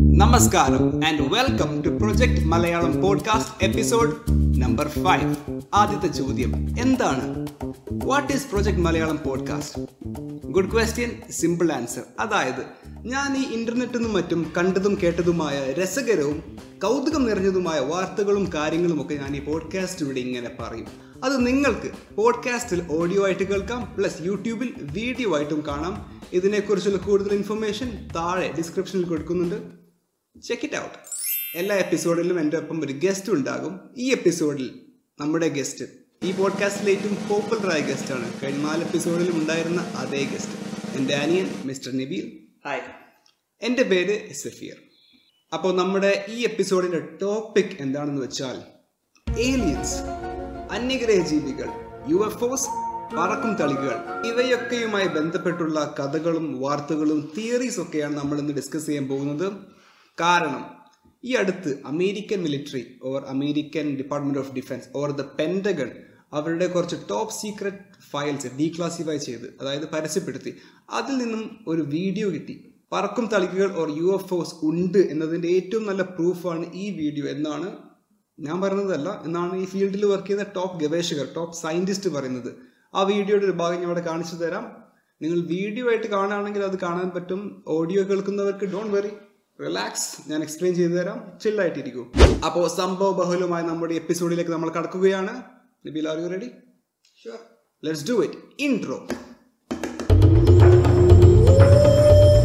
[0.00, 4.16] നമസ്കാരം and welcome to project Malayalam podcast episode
[4.62, 7.46] number five ആദ്യത്തെ ചോദ്യം എന്താണ്?
[8.04, 9.86] What is project Malayalam podcast
[10.46, 12.64] good question simple answer അതായത്
[13.06, 16.42] ഞാൻ ഈ ഇന്റർനെറ്റിൽ നിന്നും മറ്റും കണ്ടതും കേട്ടതുമായ രസകരവും
[16.82, 20.86] കൗതുകം നിറഞ്ഞതുമായ വാർത്തകളും കാര്യങ്ങളും ഒക്കെ ഞാൻ ഈ പോഡ്കാസ്റ്റിലൂടെ ഇങ്ങനെ പറയും.
[21.24, 26.21] അത് നിങ്ങൾക്ക് പോഡ്കാസ്റ്റിൽ ഓഡിയോ ആയിട്ട് കേൾക്കാം പ്ലസ് യൂട്യൂബിൽ വീഡിയോ ആയിട്ടും കാണാം.
[26.32, 29.58] ഇതിനെക്കുറിച്ചുള്ള കൂടുതൽ ഇൻഫർമേഷൻ താഴെ ഡിസ്ക്രിപ്ഷനിൽ കൊടുക്കുന്നുണ്ട്.
[30.42, 30.98] ചെക്ക് ഇറ്റ് ഔട്ട്
[31.54, 33.80] എല്ലാ എപ്പിസോഡിലും എന്റെ ഒപ്പം ഒരു ഗസ്റ്റ് ഉണ്ടാകും.
[33.96, 34.80] ഈ എപ്പിസോഡിൽ
[35.20, 35.84] നമ്മുടെ ഗസ്റ്റ്
[36.22, 40.52] ഈ പോഡ്കാസ്റ്റിലെ ഏറ്റവും പോപ്പുലറായ ഗസ്റ്റാണ് കഴിഞ്ഞ നാല് എപ്പിസോഡിലും ഉണ്ടായിരുന്ന അതേ ഗസ്റ്റ്
[40.96, 42.80] എന്റെ അനിയൻ മിസ്റ്റർ നബീൽ ഹായ്
[43.62, 44.76] എന്റെ പേര് സഫീർ.
[45.52, 48.62] അപ്പോൾ നമ്മുടെ ഈ എപ്പിസോഡിന്റെ ടോപ്പിക് എന്താണെന്ന് വെച്ചാൽ
[49.38, 49.94] ഏലിയൻസ്
[50.70, 51.68] അന്യഗ്രഹ ജീവികൾ
[52.08, 52.68] യു എഫ് ഒസ്
[53.16, 53.96] പറക്കും തളികൾ.
[54.28, 59.46] ഇവയൊക്കെയുമായി ബന്ധപ്പെട്ടുള്ള കഥകളും വാർത്തകളും തിയറീസ് ഒക്കെയാണ് നമ്മൾ ഇന്ന് ഡിസ്കസ് ചെയ്യാൻ പോകുന്നത്.
[60.18, 60.62] കാരണം
[61.24, 65.90] ഈ അടുത്ത് American military or American department of defence or the Pentagon
[66.32, 70.52] അവരുടെ കുറച്ച് ടോപ്പ് സീക്രട്ട് ഫയൽസ് ഡീക്ലാസിഫൈ ചെയ്ത് അതായത് പരസ്യപ്പെടുത്തി.
[70.90, 72.56] അതിൽ നിന്നും ഒരു വീഡിയോ കിട്ടി.
[72.92, 77.68] പറക്കും തളികകൾ ഓർ യു എഫ് ഒസ് ഉണ്ട് എന്നതിന്റെ ഏറ്റവും നല്ല പ്രൂഫാണ് ഈ വീഡിയോ എന്നാണ്
[78.38, 82.52] ഞാൻ പറയുന്നതല്ല എന്നാണ് ഈ ഫീൽഡിൽ വർക്ക് ചെയ്യുന്ന ടോപ്പ് ഗവേഷകർ ടോപ്പ് സയന്റിസ്റ്റ് പറയുന്നത്.
[82.94, 84.64] ആ വീഡിയോയുടെ ഒരു ഭാഗം ഞാൻ ഇവിടെ കാണിച്ചു തരാം.
[85.22, 87.64] നിങ്ങൾ വീഡിയോ ആയിട്ട് കാണുകയാണെങ്കിൽ അത് കാണാൻ പറ്റും.
[87.68, 89.10] ഓഡിയോ കേൾക്കുന്നവർക്ക് ഡോണ്ട് വെറി
[89.60, 91.38] റിലാക്സ് ഞാൻ എക്സ്പ്ലെയിൻ ചെയ്തു തരാം.
[91.42, 92.12] ചില്ലായിട്ടിരിക്കും
[92.46, 95.42] അപ്പോൾ സംഭവ ബഹുലമായ നമ്മുടെ എപ്പിസോഡിലേക്ക് നമ്മൾ കടക്കുകയാണ്.
[95.88, 96.50] Nabeel are you ready
[97.24, 97.38] sure
[97.84, 98.98] let's do it intro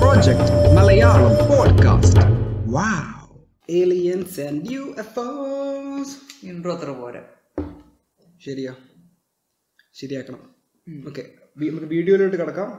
[0.02, 2.26] project Malayalam podcast
[2.73, 3.14] wow
[3.70, 5.28] aliens and U F
[6.44, 7.22] intro അത്ര പോരാ.
[8.45, 8.73] ശരിയാ.
[10.02, 10.42] ശരിയാക്കണം.
[11.09, 11.23] ഓക്കെ
[11.70, 12.70] നമുക്ക് വീഡിയോയിലോട്ട് കിടക്കാം.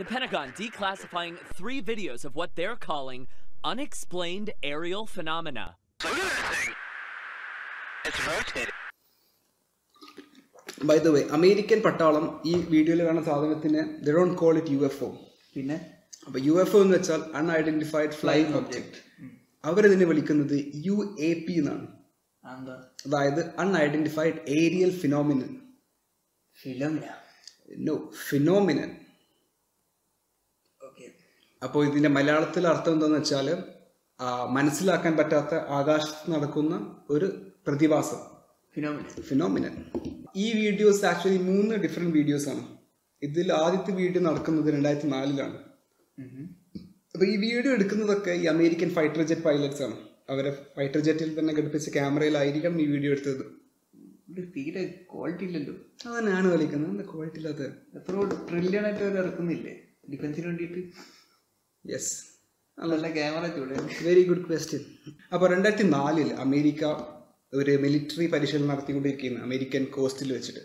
[0.00, 3.22] The Pentagon declassifying three videos of what they're calling
[3.70, 5.64] unexplained aerial phenomena.
[10.88, 15.02] By the way American പട്ടാളം ഈ വീഡിയോയിൽ കാണുന്ന സാധനത്തിന് the don't call it U F
[15.06, 15.10] O
[15.54, 15.76] പിന്നെ?
[16.26, 18.98] അപ്പൊ യു എഫ് ഒ എന്ന് വെച്ചാൽ അൺഐഡന്റിഫൈഡ് ഫ്ലൈങ് ഒബ്ജക്ട്
[19.64, 20.56] അവരിതിനെ വിളിക്കുന്നത്
[20.86, 20.96] യു
[21.28, 21.86] എ പി എന്നാണ്.
[23.06, 25.50] അതായത് unidentified aerial phenomenon
[27.86, 27.94] no
[28.28, 28.90] phenomenon
[31.62, 33.48] അപ്പോൾ ഇതിന്റെ മലയാളത്തിൽ അർത്ഥം എന്താണെന്ന് വെച്ചാൽ
[34.56, 36.74] മനസ്സിലാക്കാൻ പറ്റാത്ത ആകാശത്ത് നടക്കുന്ന
[37.14, 37.26] ഒരു
[37.66, 38.20] പ്രതിഭാസം.
[38.74, 39.74] ഫിനോമിന ഫിനോമിനൻ
[40.44, 42.62] ഈ വീഡിയോസ് ആക്ച്വലി മൂന്ന് ഡിഫറെന്റ് വീഡിയോസ് ആണ്.
[43.22, 45.58] ഇതിൽ ആദ്യത്തെ വീഡിയോ നടക്കുന്നത് രണ്ടായിരത്തി നാലിലാണ്.
[47.14, 49.96] അപ്പൊ ഈ വീഡിയോ എടുക്കുന്നതൊക്കെ ഈ അമേരിക്കൻ ഫൈറ്റർ ജെറ്റ് പൈലറ്റ്സ് ആണ്.
[50.32, 53.44] അവരെ ഫൈറ്റർ ജെറ്റിൽ തന്നെ ഘടിപ്പിച്ച ക്യാമറയിലായിരിക്കണം ഈ വീഡിയോ എടുത്തത്.
[54.54, 55.74] തീരെ ക്വാളിറ്റി ഇല്ലല്ലോ.
[56.08, 56.90] അതന്നെയാണ് കളിക്കുന്നത്.
[56.94, 57.62] എന്താ ക്വാളിറ്റി ഇല്ലാത്ത?
[57.98, 59.72] എത്ര ട്രില്യൺ ആയിട്ട് അവർ ഇറക്കുന്നില്ലേ?
[60.12, 60.80] ഡിഫൻസിന് വേണ്ടിയിട്ട്.
[61.84, 62.12] യെസ്
[62.78, 63.46] നല്ല ക്യാമറ
[64.08, 64.82] വെരി ഗുഡ് ക്വസ്റ്റ്യൻ
[65.34, 66.84] അപ്പോൾ രണ്ടായിരത്തി നാലിൽ അമേരിക്ക
[67.60, 70.62] ഒരു മിലിറ്ററി പരിശീലനം നടത്തിക്കൊണ്ടിരിക്കുകയാണ് അമേരിക്കൻ കോസ്റ്റിൽ വെച്ചിട്ട്.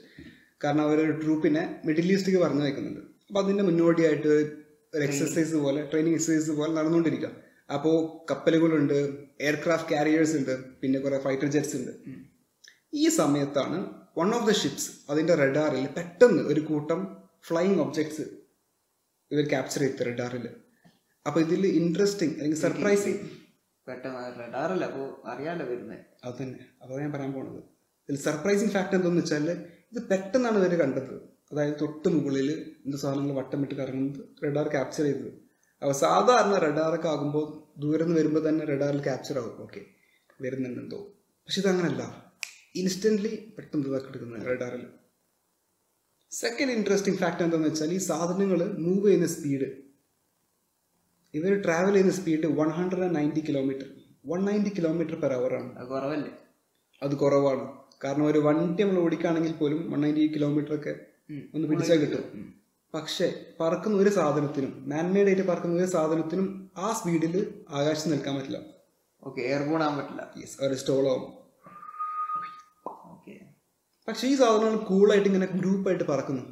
[0.63, 4.33] കാരണം അവരൊരു ട്രൂപ്പിനെ മിഡിൽ ഈസ്റ്റിലേക്ക് പറഞ്ഞു വയ്ക്കുന്നുണ്ട് അപ്പോൾ അതിന്റെ മുന്നോടിയായിട്ട്
[4.93, 7.31] ഒരു എക്സസൈസ് പോലെ ട്രെയിനിങ് എക്സസൈസ് പോലെ നടന്നുകൊണ്ടിരിക്കുക.
[7.69, 8.97] അപ്പോൾ കപ്പലുകളുണ്ട്
[9.47, 11.91] എയർക്രാഫ്റ്റ് കാരിയേഴ്സ് ഉണ്ട് പിന്നെ കുറേ ഫൈറ്റർ ജെറ്റ്സ് ഉണ്ട്.
[12.93, 13.77] ഈ സമയത്താണ്
[14.19, 16.99] വൺ ഓഫ് ദ ഷിപ്സ് അതിന്റെ റഡാറിൽ പെട്ടെന്ന് ഒരു കൂട്ടം
[17.47, 18.25] ഫ്ലൈയിങ് ഒബ്ജക്ട്സ്
[19.31, 20.45] ഇവർ ക്യാപ്ചർ ചെയ്ത് റഡാറിൽ
[21.25, 23.21] അപ്പോൾ ഇതിൽ ഇൻട്രസ്റ്റിംഗ് അല്ലെങ്കിൽ സർപ്രൈസിങ്
[23.87, 24.83] പെട്ടെന്ന് റഡാറല്ല?
[24.91, 26.59] അപ്പോൾ അറിയാലോ വരുന്നത് അത് തന്നെ.
[26.83, 27.61] അതാണ് ഞാൻ പറയാൻ പോണത്.
[28.09, 29.47] ഇതിൽ സർപ്രൈസിങ് ഫാക്ട് എന്താണെന്ന് വെച്ചാൽ
[29.91, 31.15] ഇത് പെട്ടെന്നാണ് ഇവർ കണ്ടത്.
[31.51, 32.49] അതായത് തൊട്ട് മുകളിൽ
[32.85, 35.31] എന്ത് സാധനങ്ങൾ വട്ടമിട്ട് കറങ്ങുന്നത് റഡാർ ക്യാപ്ചർ ചെയ്തത്.
[35.91, 39.81] സാധാരണ റഡാറൊക്കെ ആകുമ്പോൾ ദൂരെ നിന്ന് വരുമ്പോൾ തന്നെ റഡാറിൽ ക്യാപ്ചർ ആകും ഓക്കെ
[40.41, 40.99] വരുന്നുണ്ടോ
[41.45, 42.33] പക്ഷെ ഇതങ്ങനല്ല.
[42.75, 44.87] ഇൻസ്റ്റന്റ്ലി പെട്ടെന്ന് ഇതാക്കി എടുക്കുന്നത് റഡാറിൽ.
[46.31, 49.83] സെക്കൻഡ് ഇൻട്രസ്റ്റിംഗ് ഫാക്ട് എന്താണെന്ന് വെച്ചാൽ ഈ സാധനങ്ങൾ മൂവ് ചെയ്യുന്ന സ്പീഡ്
[51.33, 53.87] ഇവർ ട്രാവൽ ചെയ്യുന്ന speed one hundred and ninety kilometre
[54.25, 55.77] one ninety kilometre per hour ആണ്.
[55.77, 56.31] അത് കുറവല്ലേ?
[57.03, 57.73] അത് കുറവാണ്.
[58.03, 61.07] കാരണം ഒരു വണ്ടി നമ്മൾ ഓടിക്കുകയാണെങ്കിൽ പോലും വൺ നയന്റി കിലോമീറ്റർ ഒക്കെ
[61.53, 62.62] ഒന്ന് പിടിച്ചാൽ കിട്ടും.
[62.93, 63.27] പക്ഷേ
[63.59, 68.59] പറക്കുന്ന ഒരു സാധനത്തിനും മാൻമെയ്ഡ് ആയിട്ട് പറക്കുന്ന ഒരു സാധനത്തിനും ആ സ്പീഡിൽ ആകാശത്ത് നിൽക്കാൻ പറ്റില്ല.
[69.23, 70.33] ഓക്കെ എയർബോൺ ആകാൻ പറ്റില്ല.
[70.41, 71.31] യെസ് ഒരു സ്റ്റോളാവും
[72.87, 73.35] പക്ഷെ
[74.07, 76.43] പക്ഷേ ഈ സാധനങ്ങൾ കൂളായിട്ട് ഇങ്ങനെ ഗ്രൂപ്പായിട്ട് പറക്കുന്നു.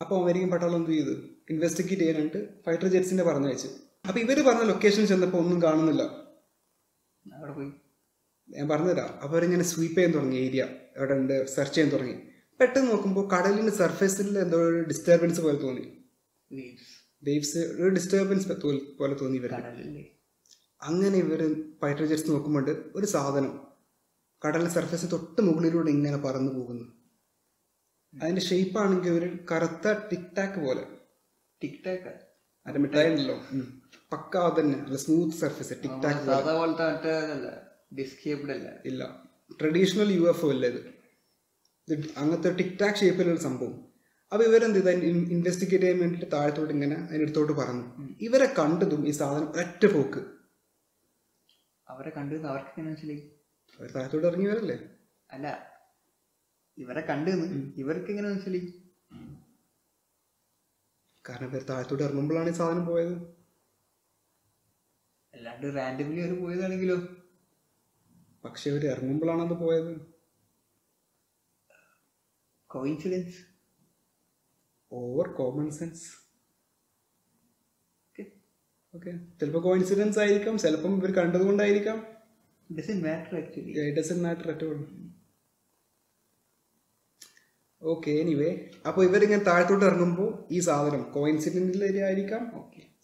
[0.00, 1.14] അപ്പോൾ അമേരിക്കൻ പട്ടാളം എന്ത് ചെയ്തു?
[1.50, 3.68] ഇൻവെസ്റ്റിഗേറ്റ് ചെയ്യാനായിട്ട് ഫൈറ്റർ ജെറ്റ്സിന്റെ പറഞ്ഞയച്ചു
[4.08, 6.02] അപ്പോൾ ഇവർ പറഞ്ഞ ലൊക്കേഷൻ ചെന്നപ്പോൾ ഒന്നും കാണുന്നില്ല.
[8.48, 9.10] ഞാൻ പറഞ്ഞുതരാം.
[9.22, 10.62] അവരിങ്ങനെ സ്വീപ്പ് ചെയ്യാൻ തുടങ്ങി ഏരിയ
[10.96, 12.16] എവിടെ ഉണ്ട് സെർച്ച് ചെയ്യാൻ തുടങ്ങി.
[12.60, 15.84] പെട്ടെന്ന് നോക്കുമ്പോൾ കടലിന്റെ സർഫേസിൽ എന്തോ ഒരു ഡിസ്റ്റർബൻസ് പോലെ തോന്നി.
[17.22, 18.48] വേവ്സ് ഒരു ഡിസ്റ്റർബൻസ്
[18.98, 19.52] പോലെ തോന്നി ഇവർ
[20.82, 21.40] അങ്ങനെ ഇവർ
[21.82, 23.52] ഫൈറ്റർ ജെറ്റ്സ് നോക്കുമ്പോൾ ഒരു സാധനം
[24.42, 26.86] കടലിന്റെ സർഫേസ് തൊട്ട് മുകളിലൂടെ ഇങ്ങനെ പറന്നു പോകുന്നു.
[28.12, 30.84] അതിന്റെ ഷേപ്പ് ആണെങ്കിൽ ഒരു കറുത്ത ടിക് ടാക്ക് പോലെ.
[31.62, 32.12] ടിക് ടാക്ക്
[32.66, 33.36] മറ്റേ മിഠായി ഉണ്ടല്ലോ
[34.12, 37.48] പക്കാ തന്നെ സ്മൂത്ത് സർഫേസ് ടിക് ടാക് സാധാ പോലത്തെ മറ്റേ അതല്ല
[38.54, 38.68] അല്ല.
[38.90, 39.02] ഇല്ല.
[39.60, 40.80] ട്രഡീഷണൽ യു എഫ് ഒ അല്ലേ ഇത്?
[41.94, 43.88] അങ്ങനത്തെ ടിക് ടാക് ഷേപ്പിലുള്ള സംഭവം.
[44.32, 49.86] അപ്പൊ ഇവരെന്ത് ചെയ്താൽ ഇൻവെസ്റ്റിഗേറ്റ് ചെയ്യാൻ വേണ്ടിയിട്ട് താഴത്തോട്ട് ഇങ്ങനെ അതിനടുത്തോട്ട് പറഞ്ഞു ഇവരെ കണ്ടതും ഈ സാധനം ഒറ്റ
[49.86, 50.20] പോക്ക്.
[51.88, 53.30] അവരെ കണ്ടു അവർക്ക് എങ്ങനെ മനസ്സിലായി?
[53.80, 54.78] അവർ താഴത്തോട്ട് ഇറങ്ങിയവരല്ലേ
[55.30, 55.46] അല്ല
[56.78, 58.74] ഇവരെ കണ്ടെന്ന് ഇവർക്ക് എങ്ങനെ മനസ്സിലായി?
[61.28, 63.14] കാരണം ഇവർ താഴത്തോട്ട് ഇറങ്ങുമ്പോഴാണ് ഈ സാധനം പോയത്.
[65.34, 66.98] അല്ലാണ്ട് റാൻഡംലി അവർ പോയതാണെങ്കിലോ?
[68.44, 70.17] പക്ഷെ ഇവർ ഇറങ്ങുമ്പോഴാണ് അത് പോയത്.
[72.70, 73.38] Coincidence
[74.92, 76.06] over common sense
[78.94, 79.10] okay
[79.40, 81.98] ചിലപ്പോൾ കോയിൻസിഡൻസ് ആയിരിക്കാം ചിലപ്പം ഇവർ കണ്ടതുകൊണ്ടായിരിക്കാം
[84.22, 84.78] matter at all
[87.82, 88.48] okay anyway
[88.86, 92.42] അപ്പോൾ ഇവരിങ്ങനെ താഴത്തോട്ട് ഇറങ്ങുമ്പോൾ ഈ സാധനം കോയിൻസിഡന്റിൽ ആയിരിക്കാം.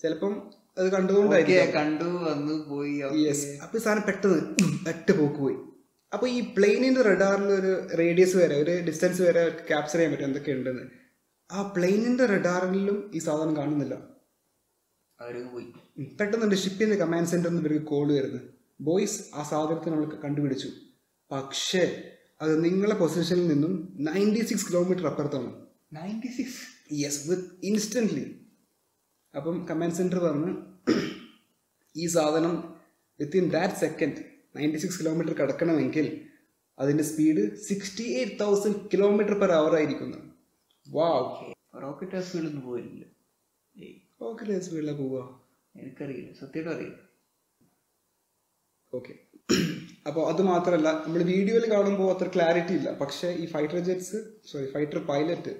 [0.02, 0.32] ചിലപ്പം
[0.78, 2.94] അത് കണ്ടുകൊണ്ടായിരിക്കും കണ്ടു വന്നു പോയി
[3.26, 4.36] യെസ് അപ്പൊ ഈ സാധനം പെട്ടത്
[4.88, 5.56] ഒറ്റ പോക്ക് പോയി.
[6.14, 10.84] അപ്പൊ ഈ പ്ലെയിനിന്റെ റഡാറിൽ ഒരു റേഡിയസ് വരെ ഒരു ഡിസ്റ്റൻസ് വരെ ക്യാപ്ചർ ചെയ്യാൻ പറ്റും എന്തൊക്കെ ഉണ്ടെന്ന്
[11.50, 13.94] ആ പ്ലെയിനിന്റെ റഡാറിലും ഈ സാധനം കാണുന്നില്ല.
[16.18, 18.46] പെട്ടെന്നുണ്ട് ഷിപ്പിന്റെ കമാൻഡ് സെന്ററിൽ നിന്ന് ഇവർക്ക് കോൾ വരുന്നത്
[18.80, 20.70] ബോയ്സ് ആ സാധനത്തെ നമ്മൾ കണ്ടുപിടിച്ചു.
[21.30, 21.82] പക്ഷേ
[22.40, 23.74] അത് നിങ്ങളെ പൊസിഷനിൽ നിന്നും
[24.08, 25.50] നയന്റി സിക്സ് കിലോമീറ്റർ അപ്പുറത്താണ്.
[25.92, 26.60] Ninety six
[27.02, 28.26] yes with instantly
[29.34, 30.52] അപ്പം കമാൻഡ് സെന്റർ പറഞ്ഞു
[32.02, 32.54] ഈ സാധനം
[33.20, 34.20] within that second
[34.54, 36.06] ninety six kilometre കടക്കണമെങ്കിൽ
[36.78, 40.20] അതിന്റെ speed sixty eight thousand kilometre per hour ആയിരിക്കുന്നു
[40.86, 41.28] വാവ്
[41.82, 43.04] റോക്കറ്റ് സ്പീഡൊന്നും പോയില്ല
[44.22, 45.22] റോക്കറ്റ് സ്പീഡിലാണ് പോവുക
[45.74, 46.32] എനിക്കറിയില്ല.
[46.40, 46.98] സത്യമായിട്ടും അറിയില്ല.
[48.92, 49.14] ഓക്കെ
[50.08, 52.88] അപ്പോൾ അത് മാത്രമല്ല നമ്മൾ വീഡിയോയിൽ കാണുമ്പോൾ അത്ര ക്ലാരിറ്റി ഇല്ല.
[53.00, 54.18] പക്ഷേ ഈ fighter jets
[54.50, 55.52] sorry fighter pilot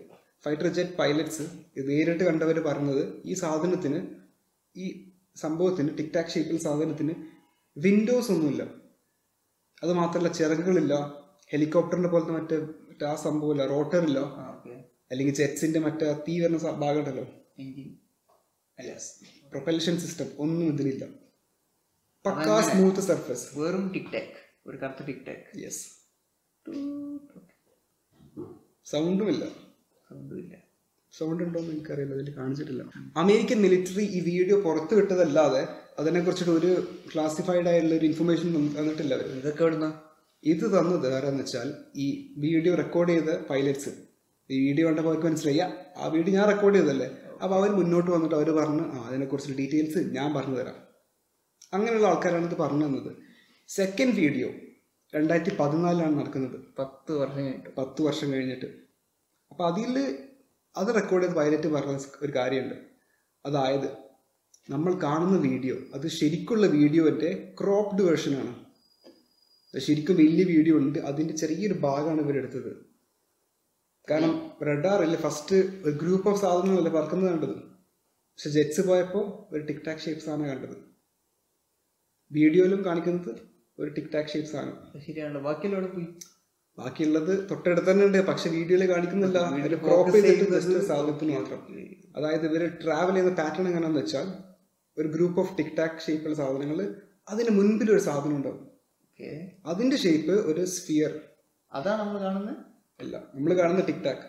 [0.44, 1.44] fighter jet pilots
[1.76, 4.00] ഇത് നേരിട്ട് കണ്ടവർ പറഞ്ഞത് ഈ സാധനത്തിന്
[4.76, 4.86] ഈ
[5.36, 7.14] സംഭവത്തിന് ടിക്ടാക് ഷേപ്പിൽ സാധനത്തിന്
[7.76, 8.64] വിൻഡോസ് ഒന്നുമില്ല.
[9.84, 10.94] അത് മാത്രമല്ല ചിറകുകളില്ല
[11.52, 12.56] ഹെലികോപ്റ്ററിന്റെ പോലത്തെ മറ്റേ
[12.88, 14.18] മറ്റേ ആ സംഭവമില്ല റോട്ടറില്ല.
[15.10, 17.24] അല്ലെങ്കിൽ ജെറ്റ്സിന്റെ മറ്റേ തീ വരുന്ന ഭാഗം ഉണ്ടല്ലോ
[19.52, 21.04] പ്രൊപ്പൽഷൻ സിസ്റ്റം ഒന്നും ഇതിലില്ല.
[22.24, 24.32] പക്കാ സ്മൂത്ത് സർഫസ് വെറും ടിക് ടാക്
[24.66, 25.82] ഒരു കറുത്ത ടിക് ടാക് യെസ്
[28.92, 29.44] സൗണ്ടും ഇല്ല.
[30.10, 30.54] സൗണ്ടും ഇല്ല.
[31.14, 32.82] സൗണ്ട് ഉണ്ടോ എന്ന് എനിക്കറിയില്ല അതിൽ കാണിച്ചിട്ടില്ല.
[33.16, 35.62] അമേരിക്കൻ മിലിറ്ററി ഈ വീഡിയോ പുറത്തു വിട്ടതല്ലാതെ
[35.98, 36.70] അതിനെ കുറിച്ചിട്ട് ഒരു
[37.12, 39.88] ക്ലാസിഫൈഡ് ആയിട്ടുള്ള ഒരു ഇൻഫർമേഷൻ തന്നിട്ടില്ല ഇതൊക്കെ എവിടുന്ന?
[40.44, 42.06] ഇത് തന്നത് ആരാന്ന് വെച്ചാൽ ഈ
[42.38, 43.92] വീഡിയോ റെക്കോർഡ് ചെയ്ത പൈലറ്റ്സ്
[44.50, 47.06] ഈ വീഡിയോ കണ്ടപ്പോൾ അവർക്ക് മനസ്സിലായി "ആ, ആ വീഡിയോ ഞാൻ റെക്കോർഡ് ചെയ്തല്ലേ
[47.42, 50.76] അപ്പോൾ അവർ മുന്നോട്ട് വന്നിട്ട് അവർ പറഞ്ഞു ആ അതിനെക്കുറിച്ചുള്ള ഡീറ്റെയിൽസ് ഞാൻ പറഞ്ഞു തരാം.
[51.72, 53.10] അങ്ങനെയുള്ള ആൾക്കാരാണ് ഇത് പറഞ്ഞു തന്നത്.
[53.68, 54.48] സെക്കൻഡ് വീഡിയോ
[55.12, 56.58] രണ്ടായിരത്തി പതിനാലിലാണ് നടക്കുന്നത്.
[56.78, 57.70] പത്ത് വർഷം കഴിഞ്ഞിട്ട്.
[57.78, 58.68] പത്ത് വർഷം കഴിഞ്ഞിട്ട്.
[59.50, 59.94] അപ്പോൾ അതിൽ
[60.76, 61.94] അത് റെക്കോർഡ് ചെയ്ത് പൈലറ്റ് പറഞ്ഞ
[62.24, 62.76] ഒരു കാര്യമുണ്ട്.
[63.44, 63.88] അതായത്
[64.70, 67.30] നമ്മൾ കാണുന്ന വീഡിയോ അത് ശരിക്കുള്ള വീഡിയോന്റെ
[67.60, 68.52] ക്രോപ്ഡ് വേർഷനാണ്
[69.74, 70.98] ശരിക്കും വലിയ വീഡിയോ ഉണ്ട്.
[71.10, 72.72] അതിന്റെ ചെറിയൊരു ഭാഗമാണ് ഇവരെടുത്തത്
[74.10, 74.34] കാരണം
[74.68, 77.54] റഡാറിൽ ഫസ്റ്റ് ഒരു ഗ്രൂപ്പ് ഓഫ് സാധനങ്ങളല്ലേ പറക്കുന്നത് കണ്ടത്?
[78.32, 80.76] പക്ഷെ ജെറ്റ്സ് പോയപ്പോൾ ഒരു ടിക് ടാക് ഷേപ്സ് ആണ് കണ്ടത്.
[82.30, 83.32] വീഡിയോയിലും കാണിക്കുന്നത്
[83.78, 84.72] ഒരു ടിക് ടാക് ഷേപ്സ് ആണ്.
[85.06, 86.08] ശരിയാണ് ബാക്കിയെല്ലാം പോയി?
[86.78, 88.20] ബാക്കിയുള്ളത് തൊട്ടടുത്ത് തന്നെ ഉണ്ട്.
[88.28, 89.38] പക്ഷെ വീഡിയോയിൽ കാണിക്കുന്നില്ല.
[89.66, 91.60] ഒരു ക്രോപ്പ് ചെയ്തിട്ട് ജസ്റ്റ് സാധനത്തിന് മാത്രം.
[92.16, 94.28] അതായത് ഇവർ ട്രാവൽ ചെയ്യുന്ന പാറ്റേൺ എങ്ങനെയാണെന്ന് വെച്ചാൽ
[94.96, 96.78] ഒരു ഗ്രൂപ്പ് ഓഫ് ടിക് ടാക് ഷേപ്പുള്ള സാധനങ്ങൾ
[97.28, 98.62] അതിന് മുൻപിൽ ഒരു സാധനം ഉണ്ടാവും.
[99.66, 101.12] അതിന്റെ ഷേപ്പ് ഒരു സ്ഫിയർ
[101.72, 102.56] അതാണ് നമ്മൾ കാണുന്നത്?
[103.00, 104.24] അല്ല നമ്മൾ കാണുന്ന ടിക് ടാക്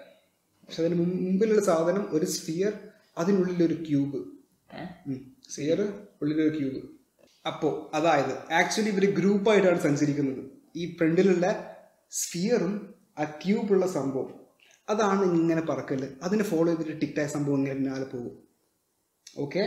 [0.66, 2.74] പക്ഷെ അതിന് മുമ്പിലുള്ള സാധനം ഒരു സ്ഫിയർ
[3.18, 4.20] അതിനുള്ളിൽ ഒരു ക്യൂബ്
[5.50, 5.80] സ്ഫിയർ
[6.22, 6.82] ഉള്ളിലൊരു ക്യൂബ്
[7.48, 10.42] അപ്പോ അതായത് ആക്ച്വലി ഇവർ ഗ്രൂപ്പായിട്ടാണ് സഞ്ചരിക്കുന്നത്.
[10.76, 11.75] ഈ ഫ്രണ്ടിലുള്ള
[12.22, 12.74] സ്ഫിയറും
[13.20, 14.30] ആ ട്യൂബുള്ള സംഭവം.
[14.90, 16.02] അതാണ് ഇങ്ങനെ പറക്കൽ.
[16.26, 18.34] അതിനെ ഫോളോ ചെയ്തിട്ട് ടിക് ടാക് സംഭവം ഇങ്ങനെ പിന്നാലെ പോകും.
[19.44, 19.64] ഓക്കെ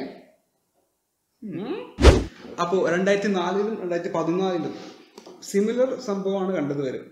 [2.63, 4.73] അപ്പോൾ രണ്ടായിരത്തി നാലിലും രണ്ടായിരത്തി പതിനാലിലും
[5.43, 7.05] സിമിലർ സംഭവമാണ് കണ്ടത് വരും.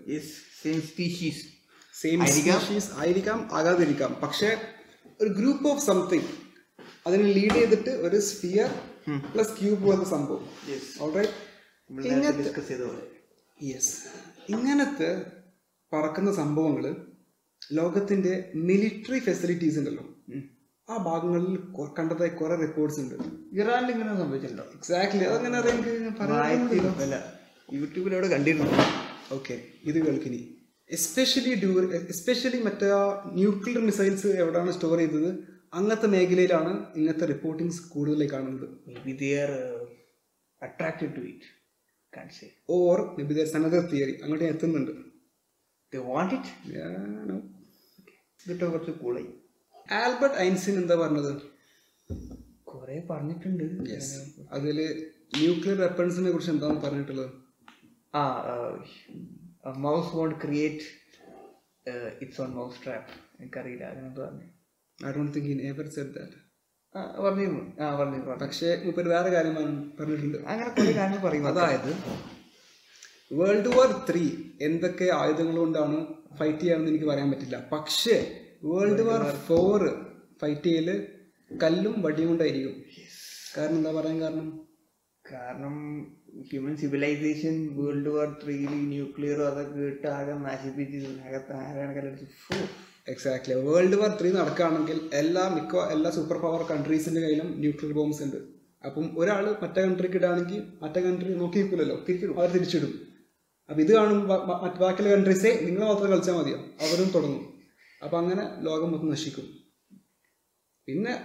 [0.61, 1.43] സെയിം സ്പീഷീസ്
[2.01, 2.59] സെയിം ആയിരിക്കാം.
[2.59, 4.11] സ്പീഷീസ് ആയിരിക്കാം ആകാതിരിക്കാം.
[4.23, 4.49] പക്ഷെ
[5.21, 6.29] ഒരു ഗ്രൂപ്പ് ഓഫ് സംതിങ്
[7.07, 8.69] അതിനെ ലീഡ് ചെയ്തിട്ട് ഒരു സ്ഫിയർ
[9.33, 10.43] പ്ലസ് ക്യൂബ് പോലത്തെ സംഭവം?
[11.89, 12.51] നമ്മൾ ഇങ്ങനത്തെ
[13.63, 13.97] യെസ്
[14.49, 15.25] ഇങ്ങനത്തെ
[15.93, 16.95] പറക്കുന്ന സംഭവങ്ങൾ
[17.73, 20.03] ലോകത്തിന്റെ മിലിറ്ററി ഫെസിലിറ്റീസ് ഉണ്ടല്ലോ.
[20.89, 21.59] ആ ഭാഗങ്ങളിൽ
[21.99, 23.15] കണ്ടതായി കുറെ റെക്കോർഡ്സ് ഉണ്ട്.
[23.53, 24.63] ഇറാനിൽ ഇങ്ങനെ സംഭവിച്ചിട്ടുണ്ടോ?
[24.63, 25.81] എക്സാക്ട്ലി അതങ്ങനെ അറിയാൻ
[26.89, 27.39] അല്ല
[27.73, 28.71] യൂട്യൂബിൽ കണ്ടിരുന്നു.
[29.33, 30.57] ഓക്കെ ഇത് കേൾക്കിനി.
[30.91, 32.87] എസ്പെഷ്യലി ഡ്യൂർ എസ്പെഷ്യലി മറ്റേ
[33.25, 35.33] ന്യൂക്ലിയർ മിസൈൽസ് എവിടെയാണ് സ്റ്റോർ ചെയ്തത്?
[35.73, 38.69] അങ്ങനത്തെ മേഖലയിലാണ് ഇങ്ങനത്തെ റിപ്പോർട്ടിങ്സ് കൂടുതലായി കാണുന്നത്.
[40.63, 41.56] Attracted to are
[42.17, 42.49] Can't say.
[43.29, 44.93] Be there's another theory അങ്ങോട്ട് എത്തുന്നുണ്ട്.
[45.91, 46.47] They want it.
[46.75, 46.95] Yeah,
[47.29, 47.35] no.
[48.43, 49.27] ഇതിട്ട് കുറച്ച് കൂളായി
[49.99, 51.31] ആൽബർട്ട് ഐൻസിൻ എന്താ പറഞ്ഞത്?
[52.71, 53.63] കുറെ പറഞ്ഞിട്ടുണ്ട്.
[54.57, 54.77] അതിൽ
[55.37, 57.31] ന്യൂക്ലിയർ വെപ്പൺസിനെ കുറിച്ച് എന്താണ് പറഞ്ഞിട്ടുള്ളത്?
[58.19, 58.21] ആ
[59.85, 60.85] mouse won't create
[62.23, 63.13] its own mouse trap.
[63.39, 64.47] എനിക്കറിയില്ല അങ്ങനെ പറഞ്ഞു?
[65.07, 66.37] I don't think in ever said that
[67.19, 70.37] പറഞ്ഞിരുന്നു ആ പറഞ്ഞു പറഞ്ഞു പക്ഷേ മൂപ്പര് വേറെ കാര്യം പറഞ്ഞ- പറഞ്ഞിട്ടുണ്ട്.
[70.37, 71.91] അങ്ങനെ കുറെ കാര്യങ്ങൾ പറയും അതായത്
[73.33, 74.29] വേൾഡ് വാർ ത്രീ
[74.61, 77.69] എന്തൊക്കെ ആയുധങ്ങൾ കൊണ്ടാണ് ഫൈറ്റ് ചെയ്യാമെന്ന് എനിക്ക് പറയാൻ പറ്റില്ല.
[77.71, 80.05] പക്ഷേ വേൾഡ് വാർ ഫോർ
[80.41, 81.07] ഫൈറ്റ് ചെയ്യൽ
[81.63, 82.83] കല്ലും വടിയും കൊണ്ടായിരിക്കും.
[83.57, 84.67] കാരണം എന്താ പറയാൻ കാരണം?
[85.31, 85.75] കാരണം
[86.49, 92.55] ഹ്യൂമൻ സിവിലൈസേഷൻ വേൾഡ് വാർ ത്രീയിൽ ന്യൂക്ലിയർ അതൊക്കെ ഇട്ട് ആകെ നശിപ്പിച്ച് അകത്ത് ആരാണ് കല്ലടിച്ച് ഫു.
[93.07, 98.35] എക്സാക്ട്ലി വേൾഡ് വാർ ത്രീ നടക്കുകയാണെങ്കിൽ എല്ലാ മിക്ക എല്ലാ സൂപ്പർ പവർ കൺട്രീസിന്റെ കയ്യിലും ന്യൂക്ലിയർ ബോംബ്സ് ഉണ്ട്.
[98.85, 102.05] അപ്പം ഒരാൾ മറ്റേ കൺട്രിക്ക് ഇടാണെങ്കിൽ മറ്റേ കൺട്രി നോക്കി നിൽക്കില്ലല്ലോ
[102.37, 102.99] അവർ തിരിച്ചിടും.
[103.69, 106.57] അപ്പം ഇത് കാണും ബ- ബ- മറ്റ് ബാക്കിയുള്ള കൺട്രീസേ നിങ്ങൾ മാത്രം കളിച്ചാൽ മതിയോ?
[106.57, 107.53] അവരും തുടങ്ങും.
[108.03, 109.45] അപ്പം അങ്ങനെ ലോകം മൊത്തം നശിക്കും.
[110.85, 111.21] പിന്നെ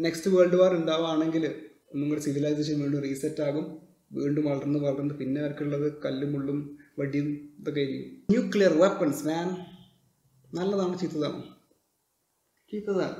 [0.00, 1.54] നെക്സ്റ്റ് വേൾഡ് വാർ ഉണ്ടാവുകയാണെങ്കിൽ
[1.94, 3.78] ഒന്നും കൂടി സിവിലൈസേഷൻ വീണ്ടും റീസെറ്റ് ആകും.
[4.12, 7.80] വീണ്ടും വളർന്ന് വളർന്ന് പിന്നെ അവർക്കുള്ളത് കല്ലും മുള്ളും വടിയും ഇതൊക്കെ
[8.30, 9.69] ന്യൂക്ലിയർ വെപ്പൺസ് മാൻ
[10.54, 11.42] നല്ലതാണ് ചീത്തതാണ്.
[12.72, 13.18] ചീത്തതാണ്.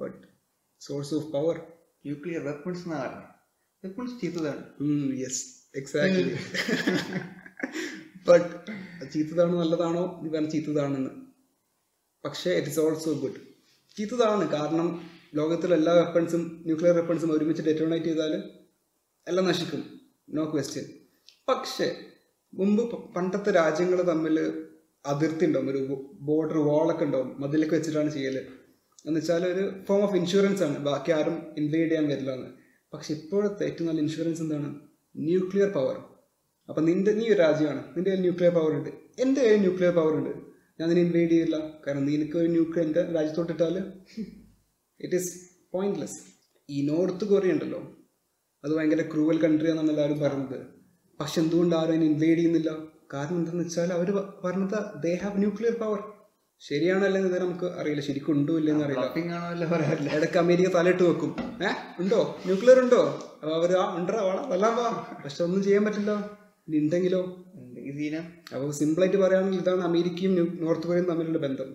[0.00, 0.26] But
[0.80, 1.56] source of power
[2.06, 4.64] nuclear weapons എന്നാ പറഞ്ഞത് വെപ്പൺസ് ചീത്തതാണ്.
[5.18, 5.42] യെസ്
[5.76, 6.34] എക്സാക്ട്ലി
[8.28, 8.54] ബട്ട്
[9.12, 11.10] ചീത്തതാണ് നല്ലതാണോ നീ പറഞ്ഞ ചീത്തതാണെന്ന്.
[12.24, 13.40] പക്ഷേ ഇറ്റ് ഇസ് ഓൾസോ ഗുഡ്
[13.96, 14.50] ചീത്തതാണ്.
[14.50, 18.34] കാരണം ലോകത്തിലെ എല്ലാ വെപ്പൺസും ന്യൂക്ലിയർ വെപ്പൺസും ഒരുമിച്ച് ഡെറ്റോണേറ്റ് ചെയ്താൽ
[19.28, 20.00] എല്ലാം നശിക്കും.
[20.28, 20.84] നോ ക്വസ്റ്റ്യൻ
[21.48, 22.04] പക്ഷേ
[22.54, 24.36] മുമ്പ് പണ്ടത്തെ രാജ്യങ്ങൾ തമ്മിൽ
[25.06, 28.38] അതിർത്തി ഉണ്ടാവും ഒരു ബോർഡർ വാളൊക്കെ ഉണ്ടാവും മതിലൊക്കെ വെച്ചിട്ടാണ് ചെയ്യൽ.
[29.06, 30.78] എന്ന് വെച്ചാൽ ഒരു ഫോം ഓഫ് ഇൻഷുറൻസ് ആണ്.
[30.78, 32.50] ബാക്കി ആരും ഇൻവേഡ് ചെയ്യാൻ വരില്ല എന്ന്.
[32.92, 34.74] പക്ഷെ ഇപ്പോഴത്തെ ഏറ്റവും നല്ല ഇൻഷുറൻസ് എന്താണ്?
[35.16, 35.96] ന്യൂക്ലിയർ പവർ
[36.68, 37.84] അപ്പം നിന്റെ നീ ഒരു രാജ്യമാണ്.
[37.96, 38.90] നിന്റെ കയ്യിൽ ന്യൂക്ലിയർ പവർ ഉണ്ട്.
[39.18, 40.30] എന്റെ കയ്യിൽ ന്യൂക്ലിയർ പവർ ഉണ്ട്.
[40.80, 41.80] ഞാൻ നിന്നെ ഇൻവേഡ് ചെയ്യില്ല.
[41.86, 43.78] കാരണം നിനക്ക് ഒരു ന്യൂക്ലിയർ എന്റെ രാജ്യത്തോട്ടിട്ടാൽ
[45.00, 45.32] ഇറ്റ് ഈസ്
[45.72, 46.18] പോയിന്റ്ലെസ്
[46.70, 47.96] ഈ നോർത്ത് കൊറിയ ഉണ്ടല്ലോ.
[48.64, 50.66] അത് ഭയങ്കര ക്രൂവൽ കൺട്രി എന്നാണ് എല്ലാവരും പറയുന്നത്.
[51.20, 52.93] പക്ഷെ എന്തുകൊണ്ട് ആരും അതിനെ ഇൻവേഡ് ചെയ്യുന്നില്ല?
[53.14, 54.10] കാരണം എന്താണെന്ന് വെച്ചാൽ അവർ
[54.44, 56.02] പറഞ്ഞത് ദേ ഹാവ് ന്യൂക്ലിയർ പവർ
[56.60, 58.02] ശരിയാണോ അല്ലെങ്കിൽ നമുക്ക് അറിയില്ല.
[58.02, 60.14] ശരിക്കും ഉണ്ടോ ഇല്ലെന്ന് അറിയില്ല.
[60.14, 61.36] ഇടയ്ക്ക് അമേരിക്ക തലയിട്ട് വെക്കും.
[61.62, 61.66] ഏ?
[62.02, 62.36] ഉണ്ടോ?
[62.46, 63.02] ന്യൂക്ലിയർ ഉണ്ടോ?
[63.42, 64.12] അപ്പൊ അവർ ആ ഉണ്ടോ
[64.48, 66.40] വല്ലാം വാ പക്ഷെ ഒന്നും ചെയ്യാൻ പറ്റില്ല.
[66.68, 67.20] ഇനി ഉണ്ടെങ്കിലോ?
[68.54, 71.74] അപ്പോൾ സിമ്പിളായിട്ട് പറയുകയാണെങ്കിൽ ഇതാണ് അമേരിക്കയും നോർത്ത് കൊറിയയും തമ്മിലുള്ള ബന്ധം.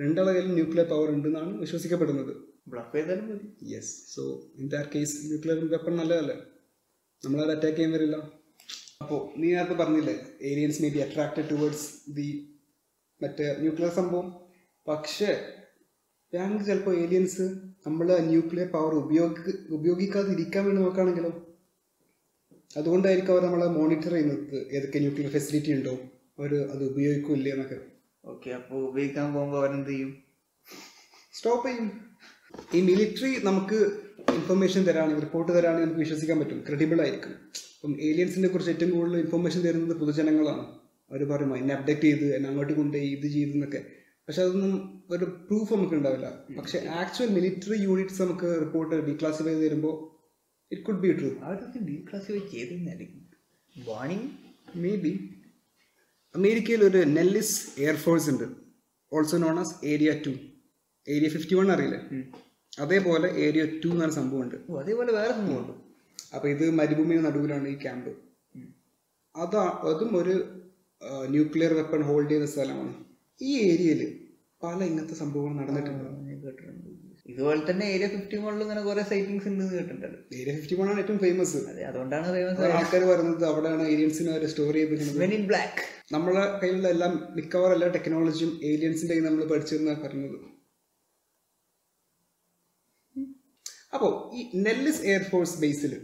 [0.00, 2.36] രണ്ടാളെ കയ്യിൽ ന്യൂക്ലിയർ പവർ ഉണ്ടെന്നാണ് വിശ്വസിക്കപ്പെടുന്നത്.
[3.64, 4.22] Yes so
[4.58, 6.36] in that case nuclear weapon നല്ലതല്ലേ?
[7.24, 8.45] നമ്മളത് അറ്റാക്ക് ചെയ്യാൻ വരില്ല.
[9.00, 12.28] അപ്പോൾ നീ നേരത്തെ പറഞ്ഞില്ലേ aliens may be attracted towards the
[13.22, 14.28] മറ്റേ ന്യൂക്ലിയർ സംഭവം.
[14.88, 15.30] പക്ഷേ
[16.34, 17.44] ഞങ്ങൾക്ക് ചിലപ്പോൾ ഏലിയൻസ്
[17.86, 21.32] നമ്മൾ ന്യൂക്ലിയർ പവർ ഉപയോഗി ഉപയോഗിക്കാതെ ഇരിക്കാൻ വേണ്ടി നോക്കുകയാണെങ്കിലോ?
[22.76, 25.94] അതുകൊണ്ടായിരിക്കും അവർ നമ്മളെ മോണിറ്റർ ചെയ്യുന്നത് ഏതൊക്കെ ന്യൂക്ലിയർ ഫെസിലിറ്റി ഉണ്ടോ
[26.38, 27.78] അവർ അത് ഉപയോഗിക്കില്ല എന്നൊക്കെ.
[28.24, 30.10] ഓക്കെ അപ്പോൾ ഉപയോഗിക്കാൻ പോകുമ്പോൾ അവരെന്ത് ചെയ്യും?
[31.34, 31.86] സ്റ്റോപ്പ് ചെയ്യും.
[32.74, 33.78] ഈ മിലിറ്ററി നമുക്ക്
[34.38, 36.64] ഇൻഫർമേഷൻ തരാണെങ്കിൽ റിപ്പോർട്ട് തരാണെങ്കിൽ നമുക്ക് വിശ്വസിക്കാൻ പറ്റും.
[36.68, 37.34] ക്രെഡിബിൾ ആയിരിക്കും.
[37.76, 40.64] അപ്പം ഏലിയൻസിനെ കുറിച്ച് ഏറ്റവും കൂടുതൽ ഇൻഫർമേഷൻ തരുന്നത് പൊതുജനങ്ങളാണ്.
[41.10, 43.80] അവർ പറയും എന്നെ അപ്ഡേറ്റ് ചെയ്ത് എന്നെ അങ്ങോട്ട് കൊണ്ടുപോയി ഇത് ചെയ്തു എന്നൊക്കെ.
[44.28, 46.28] പക്ഷെ അതൊന്നും ഒരു പ്രൂഫ് നമുക്ക് ഉണ്ടാവില്ല.
[46.58, 49.94] പക്ഷെ ആക്ച്വൽ മിലിറ്ററി യൂണിറ്റ്സ് നമുക്ക് റിപ്പോർട്ട് ഡീക്ലാസിഫൈ ചെയ്ത് തരുമ്പോൾ
[50.72, 53.22] ഇറ്റ് കുഡ് ബി ട്രൂ അവരൊക്കെ ഡീക്ലാസിഫൈ ചെയ്തെന്നായിരിക്കും
[53.88, 54.28] വാണിംഗ്
[54.84, 55.12] മേ ബി
[56.34, 58.44] അമേരിക്കയിൽ ഒരു നെല്ലിസ് എയർഫോഴ്സ് ഉണ്ട്.
[59.12, 60.32] Also known as area two
[61.08, 62.00] area fifty one അറിയില്ലേ
[62.80, 64.56] അതേപോലെ ഏരിയ ടു എന്നൊരു സംഭവമുണ്ട്.
[64.70, 65.85] ഓ അതേപോലെ വേറെ സംഭവമുണ്ട്.
[66.36, 68.12] അപ്പോൾ ഇത് മരുഭൂമിയുടെ നടുവിലാണ് ഈ ക്യാമ്പ്.
[69.34, 70.34] അതാ അതും ഒരു
[71.34, 72.92] ന്യൂക്ലിയർ വെപ്പൺ ഹോൾഡ് ചെയ്യുന്ന സ്ഥലമാണ്.
[73.40, 74.02] ഈ ഏരിയയിൽ
[74.64, 76.06] പല ഇങ്ങനത്തെ സംഭവങ്ങൾ നടന്നിട്ടുണ്ട്.
[77.30, 80.18] ഇതുപോലെ തന്നെ ഏരിയ ഫിഫ്റ്റി മുകളിൽ ഇങ്ങനെ കുറെ സൈറ്റിങ്സ് ഉണ്ട് കേട്ടിട്ടുണ്ട്.
[80.40, 83.44] ഏരിയ ഫിഫ്റ്റി വൺ ആണ് ഏറ്റവും ഫേമസ് അതെ അതുകൊണ്ടാണ് ഫേമസ് ആൾക്കാർ പറയുന്നത്.
[83.50, 84.82] അവിടെയാണ് ഏലിയൻസിനെ ഒരു സ്റ്റോറി
[85.38, 85.82] ഇൻ ബ്ലാക്ക്
[86.14, 90.38] നമ്മളെ കയ്യിലുള്ള എല്ലാം മിക്കവാറും എല്ലാ ടെക്നോളജിയും ഏലിയൻസിന്റെ കയ്യിൽ നമ്മൾ പഠിച്ചെന്നാണ് പറഞ്ഞത്.
[93.96, 95.94] അപ്പോൾ ഈ നെല്ലിസ് എയർഫോഴ്സ് ബേസിൽ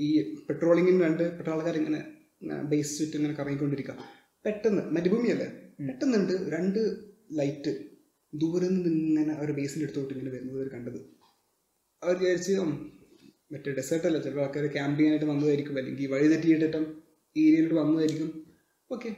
[0.00, 2.00] ഈ പെട്രോളിങ്ങിന് രണ്ട് പെട്രോളുകാർ ഇങ്ങനെ
[2.62, 3.96] ബേസ് ചുറ്റും ഇങ്ങനെ കറങ്ങിക്കൊണ്ടിരിക്കുക
[4.44, 5.46] പെട്ടെന്ന് മരുഭൂമിയല്ലേ?
[5.88, 6.80] പെട്ടെന്നുണ്ട് രണ്ട്
[7.32, 7.72] ലൈറ്റ്
[8.34, 10.98] ദൂരെ നിന്ന് ഇങ്ങനെ അവർ ബേസിന്റെ അടുത്തോട്ട് ഇങ്ങനെ വരുന്നത് അവർ കണ്ടത്.
[12.02, 12.52] അവർ വിചാരിച്ച്
[13.52, 15.78] മറ്റേ ഡെസേർട്ടല്ല ചിലപ്പോൾ ആൾക്കാർ ക്യാമ്പ് ചെയ്യാനായിട്ട് വന്നതായിരിക്കും.
[15.78, 17.02] അല്ലെങ്കിൽ വഴി തെറ്റിയിട്ടിട്ടും
[17.36, 18.46] ഈ ഏരിയയിലോട്ട് വന്നതായിരിക്കും.
[18.90, 19.16] ഓക്കെ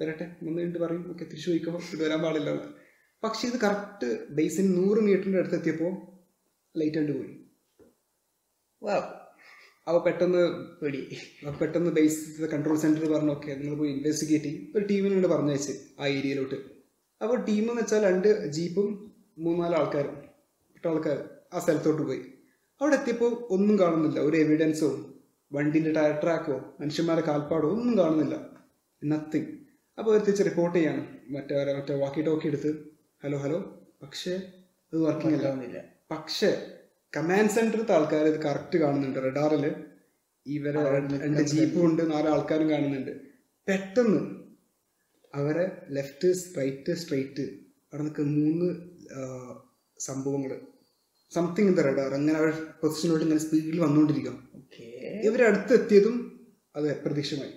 [0.00, 0.24] വരട്ടെ.
[0.42, 1.10] വന്നു കഴിഞ്ഞിട്ട് പറയും.
[1.10, 1.80] ഓക്കെ തിരിച്ചു പോയിക്കോ.
[1.94, 2.50] ഇത് വരാൻ പാടില്ല.
[2.54, 2.78] പക്ഷേ
[3.22, 5.92] പക്ഷെ ഇത് കറക്റ്റ് ബേസിന് നൂറ് മീറ്ററിന്റെ അടുത്ത് എത്തിയപ്പോൾ
[6.78, 7.32] ലൈറ്റ് കണ്ടുപോയി
[8.82, 8.94] വാ
[9.88, 10.40] അപ്പോൾ പെട്ടെന്ന്
[10.80, 11.00] പേടി.
[11.60, 14.72] പെട്ടെന്ന് ബേസ് കൺട്രോൾ സെന്റർ പറഞ്ഞു ഓക്കെ നിങ്ങൾ പോയി ഇൻവെസ്റ്റിഗേറ്റ് ചെയ്യും.
[14.76, 16.58] ഒരു ടീമിനോട് പറഞ്ഞയച്ച് ആ ഏരിയയിലോട്ട്
[17.20, 18.88] അപ്പോൾ ടീം എന്ന് വെച്ചാൽ രണ്ട് ജീപ്പും
[19.38, 20.16] മൂന്നാൽ ആൾക്കാരും
[20.76, 21.18] എട്ട് ആൾക്കാർ
[21.54, 22.22] ആ സ്ഥലത്തോട്ട് പോയി.
[22.80, 24.18] അവിടെ എത്തിയപ്പോൾ ഒന്നും കാണുന്നില്ല.
[24.20, 24.90] ഒരു എവിഡൻസോ
[25.52, 28.36] വണ്ടിന്റെ ടയർ ട്രാക്കോ മനുഷ്യന്മാരെ കാൽപ്പാടോ ഒന്നും കാണുന്നില്ല.
[29.02, 29.52] നത്തിങ്
[29.98, 31.02] അപ്പോൾ അവർ തിരിച്ച് റിപ്പോർട്ട് ചെയ്യാണ്.
[31.30, 32.70] മറ്റേ മറ്റേ വാക്കി ടോക്കി എടുത്ത്
[33.24, 33.58] ഹലോ ഹലോ
[34.02, 34.34] പക്ഷേ
[34.92, 35.78] അത് വർക്കിംഗ് അല്ല.
[36.10, 36.50] പക്ഷേ
[37.12, 39.18] കമാൻഡ് സെന്ററിലത്തെ ആൾക്കാർ ഇത് കറക്റ്റ് കാണുന്നുണ്ട്.
[39.26, 39.64] റെഡാറിൽ
[40.46, 40.82] ഇവരെ
[41.24, 43.12] രണ്ട് ജീപ്പും ഉണ്ട് നാല് ആൾക്കാരും കാണുന്നുണ്ട്.
[43.68, 44.20] പെട്ടെന്ന്
[45.34, 45.64] അവരെ
[45.96, 47.46] ലെഫ്റ്റ് റൈറ്റ് സ്ട്രൈറ്റ്
[47.90, 48.68] അവിടെ നിൽക്കുന്ന മൂന്ന്
[50.00, 50.52] സംഭവങ്ങൾ
[51.32, 52.50] സംതിങ് ഇൻ ദ റഡാർ അങ്ങനെ അവർ
[52.80, 54.36] പൊസിഷനോട് ഇങ്ങനെ സ്പീഡിൽ വന്നുകൊണ്ടിരിക്കാം
[55.28, 56.16] ഇവരടുത്ത് എത്തിയതും
[56.76, 57.54] അത് അപ്രതീക്ഷമായി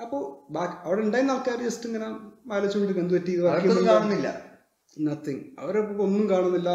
[0.00, 0.22] അപ്പോൾ
[0.86, 2.06] അവിടെ ഉണ്ടായിരുന്ന ആൾക്കാർ ജസ്റ്റ് ഇങ്ങനെ
[2.54, 3.32] ആലോചിച്ചുകൊണ്ടിരിക്കും എന്ത് പറ്റി
[3.90, 4.28] കാണുന്നില്ല.
[4.96, 6.70] നത്തിങ് അവരെ ഒന്നും കാണുന്നില്ല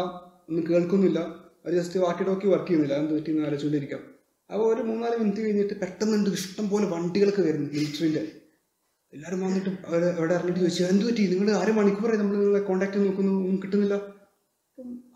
[0.48, 1.18] ഒന്നും കേൾക്കുന്നില്ല.
[1.64, 2.94] അവർ ജസ്റ്റ് വാക്കി ടോക്കി വർക്ക് ചെയ്യുന്നില്ല.
[2.94, 4.02] എന്ത് പറ്റി എന്ന് ആലോചിച്ചുകൊണ്ടിരിക്കാം
[4.50, 8.22] അപ്പോൾ ഒരു മൂന്നാൽ മിനിറ്റ് കഴിഞ്ഞിട്ട് പെട്ടെന്നുണ്ട് ഇഷ്ടം പോലെ വണ്ടികളൊക്കെ വരുന്നു മിലിറ്ററിന്റെ
[9.12, 11.22] എല്ലാവരും വന്നിട്ട് അവർ അവിടെ ഇറങ്ങിയിട്ട് ചോദിച്ചു എന്ത് പറ്റി?
[11.26, 13.32] നിങ്ങൾ അര മണിക്കൂറായി നമ്മൾ നിങ്ങളെ കോൺടാക്ട് നോക്കുന്നു?
[13.32, 13.94] ഒന്നും കിട്ടുന്നില്ല.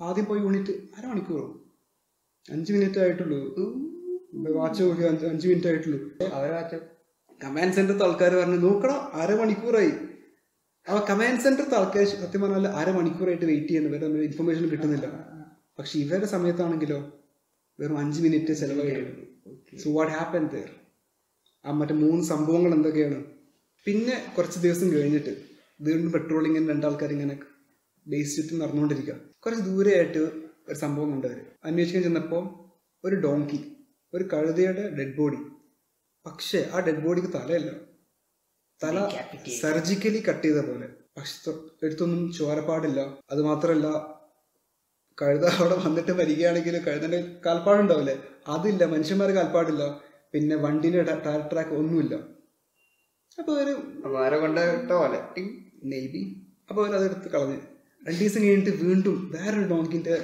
[0.01, 1.45] ആദ്യം പോയി യൂണിറ്റ് അരമണിക്കൂറോ
[2.49, 3.39] അഞ്ച് മിനിറ്റ് ആയിട്ടുള്ളൂ.
[4.59, 5.99] വാച്ച് നോക്കി അഞ്ച് മിനിറ്റ് ആയിട്ടുള്ളൂ.
[6.33, 6.77] അവരെ വാച്ച്
[7.45, 9.93] കമാൻഡ് സെന്ററത്തെ ആൾക്കാർ പറഞ്ഞു നോക്കണം അരമണിക്കൂറായി
[10.87, 13.91] ആ കമാൻഡ് സെന്റർ ആൾക്കാർ സത്യം പറഞ്ഞാൽ അരമണിക്കൂറായിട്ട് വെയിറ്റ് ചെയ്യുന്നു.
[13.95, 15.07] വേറെ ഇൻഫർമേഷൻ കിട്ടുന്നില്ല.
[15.79, 16.99] പക്ഷെ ഇവരുടെ സമയത്താണെങ്കിലോ
[17.81, 19.25] വെറും അഞ്ച് മിനിറ്റ് ചെലവഴിയുള്ളൂ
[19.83, 20.69] സോ വാട്ട് ഹാപ്പൻ ദർ
[21.65, 23.19] ആ മറ്റേ മൂന്ന് സംഭവങ്ങൾ എന്തൊക്കെയാണ്?
[23.87, 25.33] പിന്നെ കുറച്ച് ദിവസം കഴിഞ്ഞിട്ട്
[25.81, 27.37] വീണ്ടും പെട്രോളിങ്ങിന് രണ്ടാൾക്കാർ ഇങ്ങനെ
[28.07, 30.23] ബേസ് ചുറ്റും നടന്നുകൊണ്ടിരിക്കുക കുറച്ച് ദൂരെയായിട്ട്
[30.69, 32.45] ഒരു സംഭവം കണ്ടവർ അന്വേഷിക്കാൻ ചെന്നപ്പോൾ
[33.05, 33.61] ഒരു ഡോങ്കി
[34.15, 35.41] ഒരു കഴുതയുടെ ഡെഡ് ബോഡി
[36.27, 37.71] പക്ഷേ ആ ഡെഡ് ബോഡിക്ക് തലയല്ല.
[38.83, 38.97] തല
[39.63, 40.89] സർജിക്കലി കട്ട് ചെയ്ത പോലെ.
[41.17, 41.53] പക്ഷെ
[41.87, 43.87] എടുത്തൊന്നും ചോരപ്പാടില്ല അത് മാത്രല്ല
[45.19, 48.17] കഴുത അവിടെ വന്നിട്ട് വരികയാണെങ്കിൽ കഴുതന്റെ കാൽപ്പാടുണ്ടാവില്ലേ?
[48.49, 50.01] അതില്ല മനുഷ്യന്മാരെ കാൽപ്പാടില്ല.
[50.33, 52.15] പിന്നെ വണ്ടിന്റെ ടയർ ട്രാക്ക് ഒന്നുമില്ല.
[53.39, 53.75] അപ്പൊ ഒരു.
[55.85, 56.23] നെയ്ബി
[56.71, 57.59] അപ്പൊ അവർ അതെടുത്ത് കളഞ്ഞ്.
[58.09, 60.15] രണ്ടു ദിവസം കഴിഞ്ഞിട്ട് വീണ്ടും വേറൊരു ഡോങ്കിന്റെ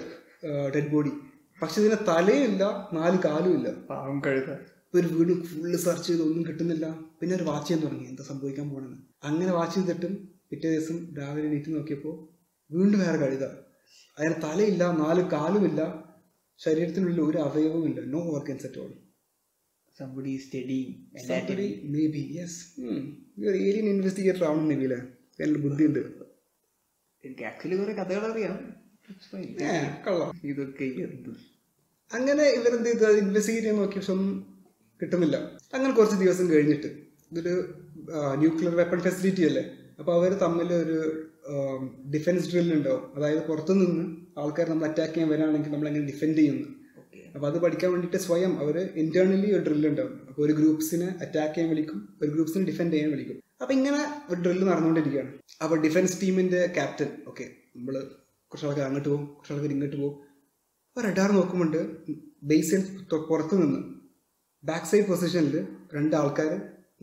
[0.74, 1.12] ഡെഡ് ബോഡി
[1.62, 3.68] പക്ഷെ ഇതിന്റെ തലയും ഇല്ല നാല് കാലും ഇല്ല.
[3.90, 4.50] പാവം കഴുത.
[4.94, 6.86] ഒരു വീട് ഫുള്ള് സെർച്ച് ചെയ്ത് ഒന്നും കിട്ടുന്നില്ല.
[7.18, 8.06] പിന്നെ ഒരു വാച്ച് ചെയ്യാൻ തുടങ്ങി.
[8.12, 10.14] എന്താ സംഭവിക്കാൻ പോകണമെന്ന് അങ്ങനെ വാച്ച് ചെയ്തിട്ടും
[10.50, 12.14] പിറ്റേ ദിവസം രാവിലെ എണീറ്റ് നോക്കിയപ്പോൾ
[12.70, 13.44] വീണ്ടും വേറെ കഴുത.
[14.18, 15.80] അതിന് തലയില്ല നാല് കാലുമില്ല.
[16.60, 18.90] ശരീരത്തിനുള്ളിൽ ഒരു അവയവവും ഇല്ല no organs at all
[19.98, 20.80] somebody study
[21.20, 22.60] എല്ലാറ്റിനും മേ ബി യെസ്
[23.48, 25.00] ഒരു ഏലിയൻ ഇൻവെസ്റ്റിഗേറ്റർ ആവണം മേ ബി അല്ലേ
[25.40, 26.00] നല്ല ബുദ്ധിയുണ്ട്.
[27.24, 28.56] എനിക്ക് ആക്ച്വലി കുറെ കഥകൾ അറിയാം.
[30.50, 30.86] ഇതൊക്കെ
[32.10, 33.06] അങ്ങനെ ഇവരെന്ത് ചെയ്ത്?
[33.24, 34.32] ഇൻവെസ്റ്റിഗേറ്റ് ചെയ്യാൻ നോക്കിയ പക്ഷെ ഒന്നും
[35.02, 35.36] കിട്ടുന്നില്ല.
[35.76, 36.90] അങ്ങനെ കുറച്ച് ദിവസം കഴിഞ്ഞിട്ട്
[37.32, 37.54] ഇതൊരു
[38.42, 39.64] ന്യൂക്ലിയർ വെപ്പൺ ഫെസിലിറ്റി അല്ലേ?
[40.00, 40.98] അപ്പോൾ അവർ തമ്മിൽ ഒരു
[42.14, 44.04] ഡിഫൻസ് ഡ്രില്ല് ഉണ്ടാവും അതായത് പുറത്തു നിന്ന്
[44.40, 46.68] ആൾക്കാർ നമ്മൾ അറ്റാക്ക് ചെയ്യാൻ വരാണെങ്കിൽ നമ്മൾ എങ്ങനെ ഡിഫെൻഡ് ചെയ്യുന്നു
[47.34, 50.14] അപ്പോൾ അത് പഠിക്കാൻ വേണ്ടിയിട്ട് സ്വയം അവർ ഇന്റേണലി ഒരു ഡ്രില്ല് ഉണ്ടാവും.
[50.28, 53.38] അപ്പോൾ ഒരു ഗ്രൂപ്പ്സിനെ അറ്റാക്ക് ചെയ്യാൻ വിളിക്കും ഒരു ഗ്രൂപ്പ്സിനെ ഡിഫെൻഡ് ചെയ്യാൻ വിളിക്കും.
[53.62, 55.30] അപ്പോൾ ഇങ്ങനെ ഒരു ഡ്രില്ല് നടന്നുകൊണ്ടിരിക്കുകയാണ്.
[55.62, 57.94] അപ്പോൾ ഡിഫൻസ് ടീമിന്റെ ക്യാപ്റ്റൻ ഓക്കെ നമ്മൾ
[58.50, 60.16] കുറച്ച് ആൾക്കാർ അങ്ങോട്ട് പോകും കുറച്ച് ആൾക്കാർ ഇങ്ങോട്ട് പോകും.
[60.88, 61.80] അപ്പോൾ റഡാർ നോക്കുമ്പോണ്ട്
[62.50, 62.82] ബേസിൽ
[63.30, 63.80] പുറത്തു നിന്ന്
[64.64, 65.54] ബാക്ക് സൈഡ് പൊസിഷനിൽ
[65.94, 66.50] രണ്ട് ആൾക്കാർ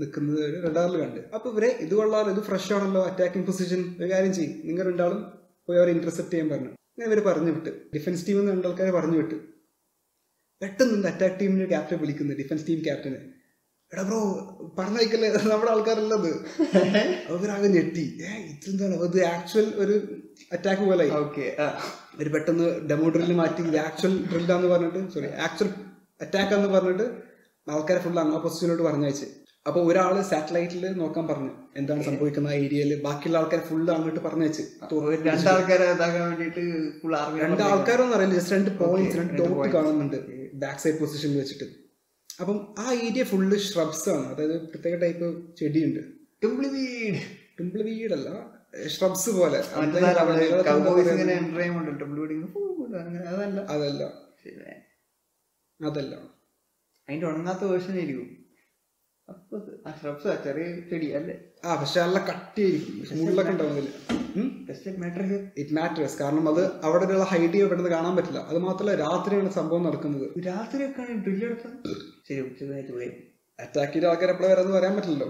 [0.02, 1.22] നിൽക്കുന്നത് റഡാറിൽ കണ്ട്.
[1.36, 4.54] അപ്പോൾ ഇവരെ ഇത് കൊള്ളാലോ ഇത് ഫ്രഷ് ആണല്ലോ അറ്റാക്കിംഗ് പൊസിഷൻ ഒരു കാര്യം ചെയ്യും.
[4.68, 5.22] നിങ്ങൾ രണ്ടാളും
[5.68, 6.72] പോയി അവരെ ഇന്റർസെപ്റ്റ് ചെയ്യാൻ പറഞ്ഞു.
[6.94, 7.72] അങ്ങനെ ഇവർ പറഞ്ഞു വിട്ട്.
[7.96, 9.38] ഡിഫൻസ് ടീമിൽ നിന്ന് രണ്ടാൾക്കാരെ പറഞ്ഞു വിട്ട്.
[10.62, 13.20] പെട്ടെന്ന് അറ്റാക്ക് ടീമിന് ക്യാപ്റ്റൻ വിളിക്കുന്നത് ഡിഫൻസ് ടീം ക്യാപ്റ്റന്
[13.92, 14.20] എടാ ബ്രോ
[14.80, 15.30] പറഞ്ഞയക്കല്ലേ?
[15.52, 16.32] നമ്മുടെ ആൾക്കാരല്ലത്.
[17.34, 18.04] അവരാകെ ഞെട്ടി.
[18.26, 18.96] ഏ ഇതെന്താണ്?
[19.06, 19.96] അത് ആക്ച്വൽ ഒരു
[20.56, 21.46] അറ്റാക്ക് പോലെ ഓക്കെ
[22.20, 25.72] ഒരു പെട്ടെന്ന് ഡെമോ ഡ്രില്ല് മാറ്റി ഇത് ആക്ച്വൽ ഡ്രില്ലാന്ന് പറഞ്ഞിട്ട് സോറി ആക്ച്വൽ
[26.26, 27.08] അറ്റാക്ക് എന്ന് പറഞ്ഞിട്ട്
[27.68, 29.26] ആൾക്കാരെ ഫുൾ അങ്ങ് പൊസിഷനിലോട്ട് പറഞ്ഞയച്ച്.
[29.68, 34.64] അപ്പോൾ ഒരാൾ സാറ്റലൈറ്റിൽ നോക്കാൻ പറഞ്ഞു എന്താണ് സംഭവിക്കുന്ന ഏരിയയിൽ ബാക്കിയുള്ള ആൾക്കാരെ ഫുള്ള് അങ്ങോട്ട് പറഞ്ഞയച്ച്.
[35.28, 36.52] രണ്ടാൾക്കാരെ ഇതാക്കാൻ
[37.02, 40.18] ഫുൾ രണ്ട് ആൾക്കാരൊന്നും അറിയില്ല ജസ്റ്റ് രണ്ട് പോയിന്റ്സ് രണ്ട് ഡോട്ട് കാണുന്നുണ്ട്
[40.54, 41.68] ബാക്ക് സൈഡ് പൊസിഷനിൽ വെച്ചിട്ട്.
[42.42, 44.26] അപ്പം ആ ഏരിയ ഫുള്ള് ഷ്രബ്സ് ആണ്.
[44.34, 46.00] അതായത് പ്രത്യേക ടൈപ്പ് ചെടിയുണ്ട്.
[46.44, 47.20] ടിംപിൾ വീട്
[47.60, 48.30] ടിംപിൾ വീടല്ല
[48.88, 49.64] ഷ്രബ്സ് പോലെ.
[49.74, 50.00] അങ്ങനെ
[53.76, 54.04] അതല്ല.
[55.80, 56.14] അതല്ല.
[57.10, 58.28] അതിന്റെ ഉണങ്ങാത്ത വേർഷൻ ആയിരിക്കും.
[59.30, 61.36] അപ്പൊ ആ shrubs ചെറിയ ചെടി അല്ലേ?
[61.66, 63.26] ആ പക്ഷെ നല്ല കട്ടിയായിരിക്കും.
[63.26, 63.90] മുള്ളൊക്കെ ഉണ്ടാവുന്നില്ല.
[65.62, 68.40] ഇറ്റ് മാറ്റേഴ്സ് കാരണം അത് അവിടെ ഉള്ള ഹൈഡ് ചെയ്യപ്പെടുന്നത് കാണാൻ പറ്റില്ല.
[68.40, 70.46] അത് മാത്രമല്ല രാത്രിയാണ് സംഭവം നടക്കുന്നത്.
[70.48, 71.96] രാത്രിയൊക്കെയാണ് ഡ്രില്ല് എടുത്തത്?
[72.30, 73.10] ശരി ഉച്ചതായിട്ട് പോയി.
[73.60, 75.30] അറ്റാക്ക് ചെയ്ത ആൾക്കാർ എപ്പോഴും വരാന്ന് പറയാൻ പറ്റില്ലല്ലോ.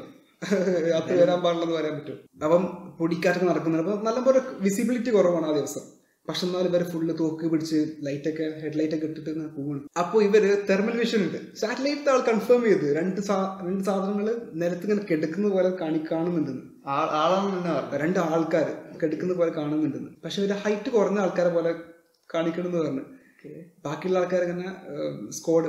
[0.91, 2.17] രാത്രി വരാൻ പാടില്ലെന്ന് പറയാൻ പറ്റും.
[2.43, 2.65] അപ്പം
[2.99, 3.89] പൊടിക്കാറ്റൊക്കെ നടക്കുന്നുണ്ട്.
[3.89, 5.85] അപ്പൊ നല്ലപോലെ വിസിബിലിറ്റി കുറവാണ് ആ ദിവസം.
[6.29, 9.99] പക്ഷെ എന്നാലും ഇവർ ഫുള്ള് തോക്ക് പിടിച്ച് ലൈറ്റൊക്കെ ഹെഡ്ലൈറ്റൊക്കെ ഇട്ടിട്ട് പോകുന്നു പോവാണ്.
[9.99, 11.55] അപ്പോൾ ഇവർ തെർമൽ വിഷൻ ഉണ്ട്.
[11.55, 12.95] സാറ്റലൈറ്റ് ആൾ കൺഫേം ചെയ്ത്.
[12.95, 13.21] രണ്ട്
[13.67, 16.89] രണ്ട് സാധനങ്ങൾ നിലത്ത് ഇങ്ങനെ കിടക്കുന്ന പോലെ കാണി കാണുന്നുണ്ടെന്ന്.
[16.89, 20.09] ആ- ആളാന്ന് തന്നെ പറഞ്ഞു രണ്ട് ആൾക്കാർ കിടക്കുന്ന പോലെ കാണുന്നുണ്ടെന്ന്.
[20.23, 21.75] പക്ഷെ ഒരു ഹൈറ്റ് കുറഞ്ഞ ആൾക്കാരെ പോലെ
[22.33, 23.01] കാണിക്കണമെന്ന് പറഞ്ഞു.
[23.85, 24.75] ബാക്കിയുള്ള ആൾക്കാർ ഇങ്ങനെ
[25.31, 25.67] സ്കോഡ്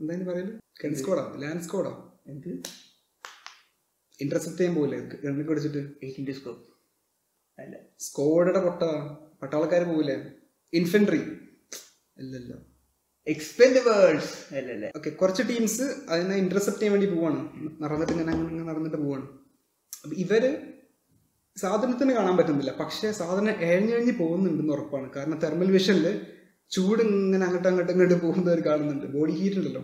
[0.00, 0.94] എന്തായാലും പറയൽ?
[0.94, 2.62] സ്കോഡാ ലാൻഡ് സ്കോഡാ എന്ത്?
[4.20, 5.88] ഇന്റർസെപ്റ്റ് ചെയ്യാൻ പോകില്ലേ ഗണ്ണൊക്കെ അടിച്ചിട്ട്
[7.98, 8.82] സ്കോഡയുടെ പൊട്ട.
[9.42, 10.16] പട്ടാളക്കാർ പോകില്ലേ
[10.72, 11.22] ഇൻഫെൻട്രി
[12.18, 12.58] അല്ലല്ലോ
[13.26, 17.40] എക്സ്പെൻഡിവേഴ്സ് അല്ലല്ലേ ഓക്കെ കുറച്ച് ടീംസ് അതിനെ ഇന്റർസെപ്റ്റ് ചെയ്യാൻ വേണ്ടി പോവാണ്.
[17.82, 19.26] നടന്നിട്ട് ഇങ്ങനെ അങ്ങനെ ഇങ്ങനെ നടന്നിട്ട് പോവാണ്.
[20.02, 20.44] അപ്പം ഇവർ
[21.56, 22.72] സാധനത്തിന് കാണാൻ പറ്റുന്നില്ല.
[22.80, 25.10] പക്ഷേ സാധനം എഴഞ്ഞെഴിഞ്ഞ് പോകുന്നുണ്ടെന്ന് ഉറപ്പാണ്.
[25.16, 26.06] കാരണം തെർമൽ വിഷനിൽ
[26.70, 29.06] ചൂട് ഇങ്ങനെ അങ്ങോട്ടും അങ്ങോട്ടും ഇങ്ങോട്ട് പോകുന്നവർ കാണുന്നുണ്ട്.
[29.06, 29.82] ബോഡി ഹീറ്റ് ഉണ്ടല്ലോ.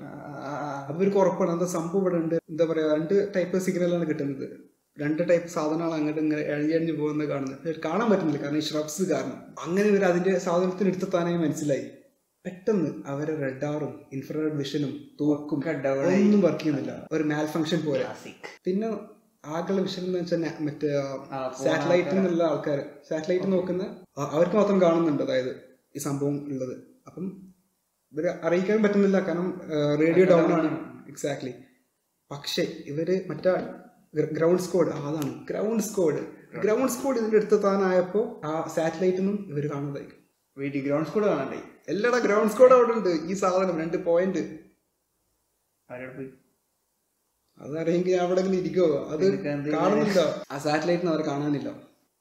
[0.93, 1.51] അവർക്ക് ഉറപ്പാണ്.
[1.53, 2.37] എന്താ സംഭവം ഇവിടെ ഉണ്ട്?
[2.51, 4.47] എന്താ പറയാ രണ്ട് ടൈപ്പ് സിഗ്നലാണ് കിട്ടുന്നത്.
[5.01, 7.81] രണ്ട് ടൈപ്പ് സാധനങ്ങൾ അങ്ങോട്ട് ഇങ്ങനെ എഴഞ്ഞഴിഞ്ഞ് പോകുന്നത് കാണുന്നത്.
[7.85, 8.43] കാണാൻ പറ്റുന്നില്ല.
[8.43, 9.39] കാരണം ഈ ഷ്രബ്സ് കാരണം.
[9.65, 11.87] അങ്ങനെ ഇവർ അതിന്റെ സാധനത്തിന് എടുത്തെത്താനായി മനസ്സിലായി.
[12.45, 15.61] പെട്ടെന്ന് അവരെ റെഡാറും ഇൻഫ്രാറെഡ് വിഷനും തൂക്കും.
[15.69, 17.09] ഒന്നും വർക്ക് ചെയ്യുന്നില്ല.
[17.13, 18.07] ഒരു മാൽ ഫംഗ്ഷൻ പോലെ
[18.65, 18.89] പിന്നെ
[19.45, 22.79] ആകെയുള്ള വിഷൻ എന്ന് വെച്ചാൽ മറ്റേ സാറ്റലൈറ്റ് സാറ്റലൈറ്റിൽ നിന്നുള്ള ആൾക്കാർ
[23.11, 23.83] സാറ്റലൈറ്റ് നോക്കുന്ന
[24.19, 25.53] അവർക്ക് മാത്രം കാണുന്നുണ്ട് അതായത്
[25.97, 26.75] ഈ സംഭവം ഉള്ളത്.
[27.07, 27.27] അപ്പം
[28.13, 29.19] ഇവർ അറിയിക്കാൻ പറ്റുന്നില്ല.
[29.27, 29.61] കാരണം
[30.01, 30.71] റേഡിയോ ഡൗൺ ആണ്.
[31.09, 31.53] എക്സാക്ട്ലി
[32.31, 33.51] പക്ഷേ ഇവർ മറ്റേ
[34.25, 35.47] ഗ്രൗണ്ട് സ്കോഡ് അതാണ്.
[35.51, 36.21] ഗ്രൗണ്ട് സ്കോഡ്
[36.65, 40.09] ഗ്രൗണ്ട് സ്കോഡ് ഇതിന്റെ അടുത്തെത്താനായപ്പോ ആ സാറ്റലൈറ്റിൽ നിന്നും ഇവർ കാണുന്നതായി
[40.59, 41.59] വീട്ടിൽ ഗ്രൗണ്ട് സ്കോഡ് കാണണ്ടേ?
[41.89, 43.09] എല്ലാടാ ഗ്രൗണ്ട് സ്കോഡ് അവിടെ ഉണ്ട്.
[43.09, 44.43] ഈ സാധനം രണ്ട് പോയിന്റ്
[47.61, 49.09] അതറിയെങ്കിൽ അവിടെ ഇരിക്കുവോ?
[49.09, 49.25] അത്
[49.75, 50.45] കാണുന്നില്ല.
[50.51, 51.69] ആ സാറ്റലൈറ്റിന് അവർ കാണാനില്ല.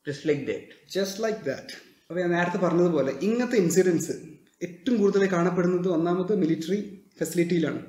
[0.08, 1.74] Just like that just like that
[2.10, 4.12] അപ്പോൾ ഞാൻ നേരത്തെ പറഞ്ഞതുപോലെ ഇങ്ങനത്തെ ഇൻസിഡൻസ്
[4.64, 7.82] ഏറ്റവും കൂടുതലായി കാണപ്പെടുന്നത് ഒന്നാമത് മിലിറ്ററി ഫെസിലിറ്റിയിലാണ്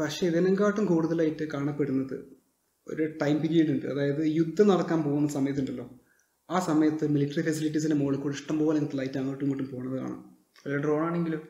[0.00, 2.35] പക്ഷേ ഇതിനെക്കാട്ടും കൂടുതലായിട്ട് കാണപ്പെടുന്നത്
[2.88, 3.86] ഒരു ടൈം പീരീഡ് ഉണ്ട്.
[3.86, 5.90] അതായത് യുദ്ധം നടക്കാൻ പോകുന്ന സമയത്തുണ്ടല്ലോ.
[6.50, 10.36] ആ സമയത്ത് മിലിറ്ററി ഫെസിലിറ്റീസിന്റെ മുകളിൽ കൂടെ ഇഷ്ടംപോലെ ഇങ്ങനത്തെ ലൈറ്റ് അങ്ങോട്ടും ഇങ്ങോട്ടും പോകുന്നത് കാണാം.
[10.66, 11.48] വല്ല ഡ്രോൺ ആണെങ്കിലും.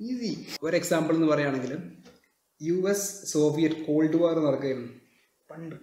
[0.00, 1.92] ഈസി ഒരു എക്സാമ്പിൾ എന്ന് പറയുകയാണെങ്കിൽ
[2.62, 4.92] U S Soviet cold war നടക്കുകയായിരുന്നു.
[5.50, 5.76] പണ്ട്.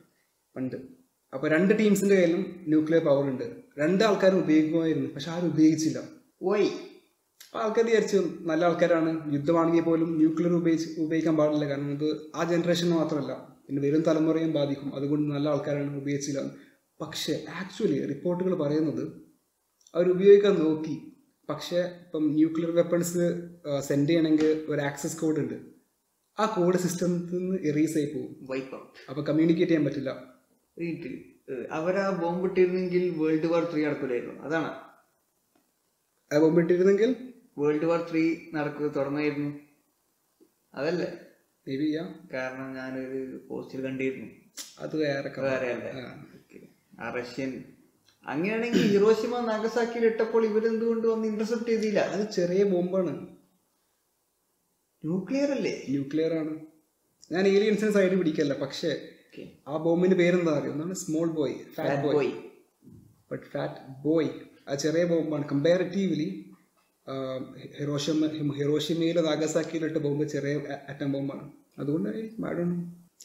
[0.55, 0.75] പണ്ട്.
[1.33, 3.55] അപ്പോൾ രണ്ട് ടീംസിന്റെ കയ്യിലും ന്യൂക്ലിയർ പവർ ഉണ്ട്.
[3.79, 5.09] രണ്ട് ആൾക്കാരും ഉപയോഗിക്കുമായിരുന്നു.
[5.09, 6.03] പക്ഷെ ആരും ഉപയോഗിച്ചില്ല.
[6.41, 6.69] ഓയ്
[7.53, 9.09] അപ്പോൾ ആൾക്കാർ വിചാരിച്ചു നല്ല ആൾക്കാരാണ്.
[9.33, 11.65] യുദ്ധമാണെങ്കിൽ പോലും ന്യൂക്ലിയർ ഉപയോഗിച്ച് ഉപയോഗിക്കാൻ പാടില്ല.
[11.71, 13.33] കാരണം അത് ആ ജനറേഷന് മാത്രമല്ല.
[13.65, 14.95] പിന്നെ വരും തലമുറയും ബാധിക്കും.
[14.95, 16.41] അതുകൊണ്ട് നല്ല ആൾക്കാരാണ് ഉപയോഗിച്ചില്ല
[17.01, 19.03] പക്ഷേ ആക്ച്വലി റിപ്പോർട്ടുകൾ പറയുന്നത്
[19.95, 20.95] അവർ ഉപയോഗിക്കാൻ നോക്കി.
[21.49, 23.25] പക്ഷേ ഇപ്പം ന്യൂക്ലിയർ വെപ്പൺസ്
[23.87, 25.57] സെൻഡ് ചെയ്യണമെങ്കിൽ ഒരു ആക്സസ് കോഡ് ഉണ്ട്.
[26.37, 28.31] ആ കോഡ് സിസ്റ്റത്തിൽ നിന്ന് എറീസ് ആയി പോകും.
[28.51, 30.09] വൈപ്പ് ഔട്ട് അപ്പോൾ കമ്മ്യൂണിക്കേറ്റ് ചെയ്യാൻ പറ്റില്ല.
[30.77, 31.13] അവർ
[31.79, 34.35] അവരാ ബോംബ് ഇട്ടിരുന്നെങ്കിൽ വേൾഡ് വാർ ത്രീ നടക്കൂലായിരുന്നു.
[34.49, 34.71] അതാണ്.
[36.31, 39.59] അത് ബോംബിട്ടിരുന്നെങ്കിൽ വേൾഡ് വാർ ത്രീ നടക്കുക തുടർന്നായിരുന്നു
[40.73, 41.07] അതല്ലേ?
[41.67, 44.27] മേ ബി ചെയ്യാം കാരണം ഞാനൊരു പോസ്റ്റിൽ കണ്ടിരുന്നു.
[44.79, 45.91] അത് വേറെ വേറെ
[46.99, 47.09] ആ.
[47.09, 47.63] റഷ്യൻ.
[48.25, 51.99] അങ്ങനെയാണെങ്കിൽ ഹിറോഷിമ നാഗസാക്കിയിൽ ഇട്ടപ്പോൾ ഇവരെന്തുകൊണ്ട് വന്ന് ഇന്റർസെപ്റ്റ് ചെയ്തില്ല?
[51.99, 53.27] അത് ചെറിയ ബോംബാണ്.
[55.03, 55.85] ന്യൂക്ലിയർ അല്ലേ?
[55.89, 56.59] ന്യൂക്ലിയർ ആണ്.
[57.31, 59.09] ഞാൻ ഏലിയൻസിന് സൈഡ് പിടിക്കല്ല പക്ഷേ
[59.67, 60.71] ആ ബോംബിന്റെ പേരെന്താ അറിയോ?
[60.71, 62.31] എന്താണ് small boy fat boy
[63.31, 64.29] but fat boy
[64.69, 65.49] ആ ചെറിയ ബോംബാണ്.
[65.49, 66.52] കമ്പാരിറ്റീവ്ലി
[67.79, 70.53] ഹിറോഷിമ ഹിറോഷിമയിൽ നാഗസാക്കിയിലിട്ട് ബോംബ് ചെറിയ
[70.89, 71.51] അറ്റം ബോംബാണ്.
[71.79, 72.09] അതുകൊണ്ട്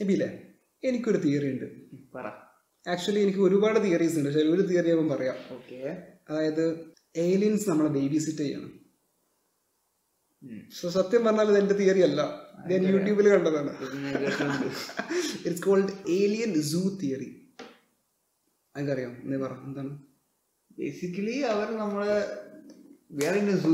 [0.00, 0.42] എബിയില്ലേ
[0.84, 1.64] എനിക്കൊരു തിയറി ഉണ്ട്.
[2.14, 2.26] പറ.
[2.90, 4.28] ആക്ച്വലി എനിക്ക് ഒരുപാട് തിയറീസ് ഉണ്ട്.
[4.28, 5.34] പക്ഷേ ഒരു തിയറി ഞാൻ പറയാം.
[5.50, 6.02] ഓക്കെ.
[6.30, 8.78] അതായത് ഏലിയൻസ് നമ്മളെ ബേബി സിറ്റ് ചെയ്യണം
[10.80, 12.20] സോ സത്യം പറഞ്ഞാൽ ഇത് എന്റെ തിയറി അല്ല
[12.66, 13.72] ഞാൻ യൂട്യൂബിൽ കണ്ടതാണ്.
[15.46, 17.54] It's called alien zoo theory
[18.76, 19.52] അതെന്തറിയാം നീ പറ.
[19.52, 20.02] എന്താണ്?
[20.78, 22.47] ബേസിക്കലി അവർ നമ്മളെ
[23.10, 23.68] വേറെ ഇൻ സൂ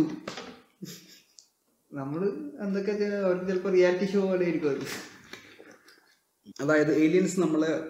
[1.93, 2.29] നമ്മൾ
[2.67, 4.79] എന്തൊക്കെ അവർക്ക് ചിലപ്പോ റിയാലിറ്റി ഷോ പോലെ ആയിരിക്കും അത്
[6.61, 7.89] അതായത് ഏലിയൻസ് നമ്മളെ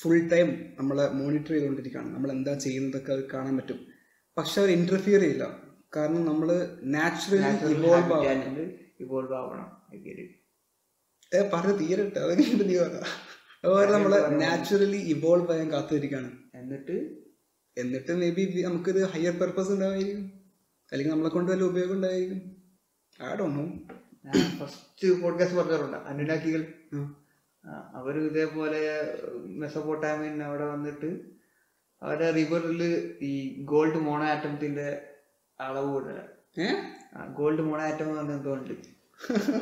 [0.00, 2.14] ഫുൾ ടൈം നമ്മളെ മോണിറ്റർ ചെയ്തുകൊണ്ടിരിക്കുകയാണ്.
[2.14, 3.86] നമ്മൾ എന്താ ചെയ്യുന്നതൊക്കെ അത് കാണാൻ പറ്റും.
[4.36, 5.62] പക്ഷെ അവർ ഇന്റർഫിയർ ചെയ്യില്ല.
[5.96, 9.96] കാരണം നമ്മൾ നാച്ചുറലി ഇവോൾവ് ഇവോൾവ് ആവണം.
[11.34, 13.02] ഏ പറഞ്ഞ തീരട്ടെ അതൊക്കെ നീ പറ.
[13.64, 16.38] അതുപോലെ നമ്മൾ നാച്ചുറലി ഇവോൾവ് ആയാൻ കാത്തിരിക്കുകയാണ്.
[16.54, 17.16] എന്നിട്ട്?
[17.78, 20.39] എന്നിട്ട് മേ ബി നമുക്കൊരു ഹയർ പർപ്പസ് ഉണ്ടാവായിരിക്കും
[20.92, 22.40] അല്ലെങ്കിൽ നമ്മളെ കൊണ്ട് വല്ല ഉപയോഗം ഉണ്ടായിരിക്കും.
[23.20, 23.68] ആടൊന്നും
[24.58, 26.62] ഫസ്റ്റ് പോഡ്കാസ്റ്റ് പറഞ്ഞിട്ടുണ്ട് അനുരാഗികൾ
[27.94, 28.80] അവർ ഇതേപോലെ
[29.62, 31.10] മെസ്സപ്പോട്ടാമിൻ അവിടെ വന്നിട്ട്
[32.02, 32.82] അവരെ റിവറിൽ
[33.22, 33.32] ഈ
[33.64, 34.86] ഗോൾഡ് മോണോ ആറ്റത്തിന്റെ
[35.60, 38.74] അളവ് കൂടുതലാണ് ഗോൾഡ് ഗോൾഡ് മോണാറ്റം എന്ന് പറഞ്ഞ എന്തോ ഉണ്ട്.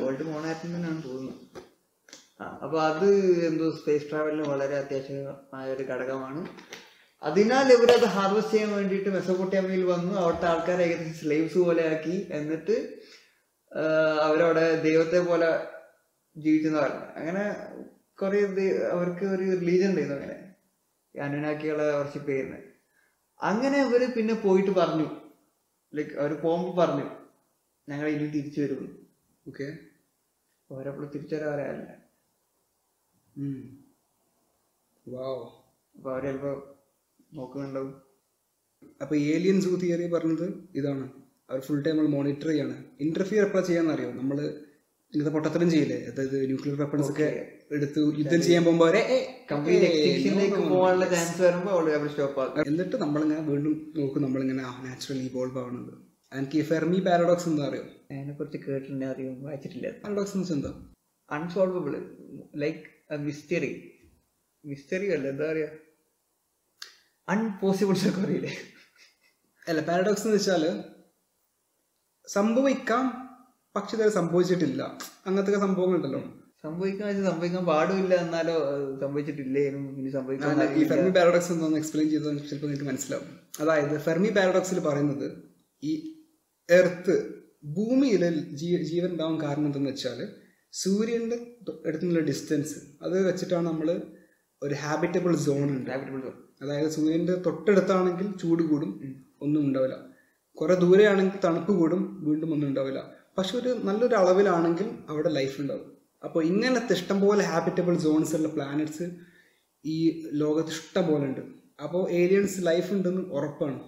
[0.01, 1.57] ഗോൾഡ് മോണാറ്റം തന്നെയാണ് തോന്നുന്നത്
[2.63, 3.07] അപ്പൊ അത്
[3.47, 6.41] എന്തോ സ്പേസ് ട്രാവലിന് വളരെ അത്യാവശ്യമായ ഒരു ഘടകമാണ്.
[7.27, 10.13] അതിനാൽ ഇവരത് ഹാർവെസ്റ്റ് ചെയ്യാൻ വേണ്ടിയിട്ട് മെസ്സപ്പൊട്ടിയമ്മയിൽ വന്നു.
[10.21, 12.15] അവിടുത്തെ ആൾക്കാരെ ഏകദേശം സ്ലേവ്സ് പോലെ ആക്കി.
[12.37, 12.75] എന്നിട്ട്
[14.27, 15.49] അവരവിടെ ദൈവത്തെ പോലെ
[16.35, 17.43] ജീവിച്ചെന്ന് പറഞ്ഞു അങ്ങനെ
[18.19, 18.39] കുറെ
[18.93, 20.37] അവർക്ക് ഒരു റിലീജിയൻ ഉണ്ടായിരുന്നു അങ്ങനെ.
[21.15, 22.65] അനുനാക്കികളെ വർഷിപ്പ് ചെയ്യുന്നത്
[23.39, 25.07] അങ്ങനെ അവർ പിന്നെ പോയിട്ട് പറഞ്ഞു.
[25.93, 27.07] ലൈക്ക് അവർ പോകുമ്പോൾ പറഞ്ഞു
[27.87, 28.89] ഞങ്ങൾ ഇനി തിരിച്ചു വരും.
[29.49, 29.67] ഓക്കെ
[30.69, 31.91] അവരപ്പോൾ തിരിച്ചു വരാൻ പറയാറില്ല
[35.95, 36.51] അപ്പൊ അവർ ചിലപ്പോ
[37.37, 37.93] നോക്കുന്നുണ്ടാവും.
[39.01, 41.05] അപ്പൊ ഏലിയൻ സൂ തിയറി പറഞ്ഞത് ഇതാണ്.
[41.49, 42.75] അവർ ഫുൾ ടൈം നമ്മൾ മോണിറ്റർ ചെയ്യാണ്.
[43.01, 44.09] ഇന്റർഫിയർ എപ്പോഴാണ് ചെയ്യാന്നറിയോ?
[44.11, 44.37] നമ്മൾ
[45.13, 45.97] ഇങ്ങനത്തെ പൊട്ടത്തരം ചെയ്യില്ലേ?
[46.09, 47.27] അതായത് ന്യൂക്ലിയർ വെപ്പൺസ് ഒക്കെ
[47.71, 49.01] എടുത്ത് യുദ്ധം ചെയ്യാൻ പോകുമ്പോ അവരെ,
[49.51, 52.67] കംപ്ലീറ്റ് എക്സ്റ്റിൻഷനിലേക്ക് no, no, പോകാനുള്ള ചാൻസ് വരുമ്പോൾ അവൾ സ്റ്റോപ്പ് ആക്കും.
[52.67, 55.93] എന്നിട്ട് നമ്മളിങ്ങനെ വീണ്ടും നോക്കും നമ്മളിങ്ങനെ നാച്ചുറലി ഇവോൾവ് ആവുന്നത്
[56.31, 57.85] എനിക്ക് ഫെർമി പാരഡോക്സ് എന്താ അറിയോ?
[58.11, 59.89] അതിനെ കുറിച്ച് കേട്ടിട്ടുണ്ട് അറിയും വായിച്ചിട്ടില്ല.
[60.03, 60.71] പാരഡോക്സ് എന്ന് എന്താ?
[61.31, 61.95] അൺസോൾവബിൾ
[62.55, 62.83] ലൈക്ക്
[63.27, 63.71] മിസ്റ്ററി
[64.65, 65.47] മിസ്റ്ററി അല്ല എന്താ
[67.33, 68.53] അൺപോസിബിൾസ് ഒക്കെ അറിയില്ലേ
[69.69, 70.63] അല്ല പാരഡോക്സ് എന്ന് വെച്ചാൽ
[72.27, 73.05] സംഭവിക്കാം
[73.75, 74.81] പക്ഷെ ഇതുവരെ സംഭവിച്ചിട്ടില്ല.
[75.27, 76.21] അങ്ങനത്തെ സംഭവങ്ങളുണ്ടല്ലോ.
[76.65, 78.55] സംഭവിക്കാൻ വെച്ചാൽ സംഭവിക്കാൻ പാടില്ല എന്നാലോ
[79.03, 79.03] സംഭവിച്ചിട്ടില്ലേ?
[79.03, 83.29] സംഭവിച്ചിട്ടില്ലേനും ഇനി സംഭവിക്കാൻ ഈ ഫെർമി പാരഡോക്സ് എന്നൊന്ന് എക്സ്പ്ലെയിൻ ചെയ്താൽ ചിലപ്പോൾ നിങ്ങൾക്ക് മനസ്സിലാവും.
[83.61, 85.27] അതായത് ഫെർമി പാരഡോക്സിൽ പറയുന്നത്
[85.83, 85.93] ഈ
[86.69, 87.15] എർത്ത്
[87.77, 88.23] ഭൂമിയിൽ
[88.91, 90.19] ജീവൻ ഉണ്ടാവാൻ കാരണം എന്തെന്ന് വെച്ചാൽ
[90.81, 91.37] സൂര്യന്റെ
[91.87, 93.89] അടുത്തുനിന്നുള്ള ഡിസ്റ്റൻസ് അത് വെച്ചിട്ടാണ് നമ്മൾ
[94.61, 95.89] ഒരു ഹാബിറ്റബിൾ സോൺ ഉണ്ട്.
[95.91, 96.48] Habitable zone.
[96.61, 100.09] അതായത് സൂര്യന്റെ തൊട്ടടുത്താണെങ്കിൽ ചൂട് കൂടും ഒന്നും ഉണ്ടാവില്ല.
[100.53, 103.11] കുറെ ദൂരെയാണെങ്കിൽ തണുപ്പ് കൂടും വീണ്ടും ഒന്നും ഉണ്ടാവില്ല.
[103.37, 105.97] പക്ഷെ ഒരു നല്ലൊരു അളവിലാണെങ്കിൽ അവിടെ ലൈഫ് ഉണ്ടാവും.
[106.23, 109.03] അപ്പോൾ ഇങ്ങനത്തെ ഇഷ്ടംപോലെ ഹാബിറ്റബിൾ സോൺസ് ഉള്ള പ്ലാനറ്റ്സ്
[109.85, 111.41] ഈ ലോകത്ത് ഇഷ്ടം പോലെ ഉണ്ട്.
[111.83, 113.79] അപ്പോൾ ഏലിയൻസ് ലൈഫ് ഉണ്ടെന്ന് ഉറപ്പാണ്.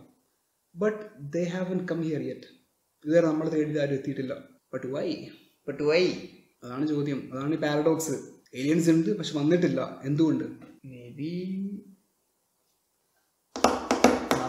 [0.76, 2.62] But they have come here yet
[3.06, 4.38] ഇതുവരെ നമ്മൾ തേടി ആരും എത്തിയിട്ടില്ല.
[4.74, 5.28] ബട്ട് വൈ
[5.68, 6.14] ബട്ട് വൈ
[6.64, 7.30] അതാണ് ചോദ്യം.
[7.34, 8.12] അതാണ് ഈ പാരഡോക്സ്
[8.56, 10.02] ഏലിയൻസ് ഉണ്ട് പക്ഷെ വന്നിട്ടില്ല.
[10.04, 10.72] എന്തുകൊണ്ട്?
[10.86, 11.32] Maybe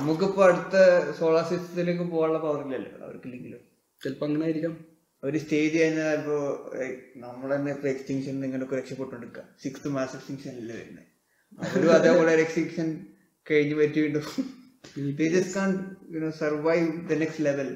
[0.02, 0.76] നമുക്കിപ്പോ അടുത്ത
[1.18, 2.90] സോളാർ സിസ്റ്റത്തിലേക്ക് പോകാനുള്ള പവർ ഇല്ലല്ലോ.
[3.04, 3.60] അവർക്കില്ലെങ്കിലും?
[4.00, 4.72] ചിലപ്പോ അങ്ങനെ ആയിരിക്കാം
[5.22, 6.36] ഒരു സ്റ്റേജ് കഴിഞ്ഞാൽ ഇപ്പോ
[7.24, 11.06] നമ്മൾ തന്നെ ഇപ്പൊ എക്സ്റ്റിങ്ഷൻ നിങ്ങളൊക്കെ രക്ഷപ്പെട്ടുകൊണ്ടിരിക്കുക സിക്സ് മാസ് എക്സ്റ്റിങ്ഷൻ അല്ലേ വരുന്നത്
[11.66, 12.88] അവരും അതേപോലെ ഒരു എക്സ്റ്റിങ്ഷൻ
[13.46, 14.24] കഴിഞ്ഞു പറ്റി വീണ്ടും.
[16.40, 17.70] Survive the next level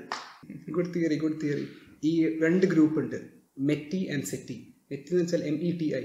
[0.76, 1.66] good theory good theory
[2.10, 2.12] ഈ
[2.44, 3.18] രണ്ട് ഗ്രൂപ്പ് ഉണ്ട്.
[3.70, 4.58] മെറ്റി ആൻഡ് സെറ്റി
[4.90, 6.02] മെറ്റി എന്ന് വെച്ചാൽ M E T I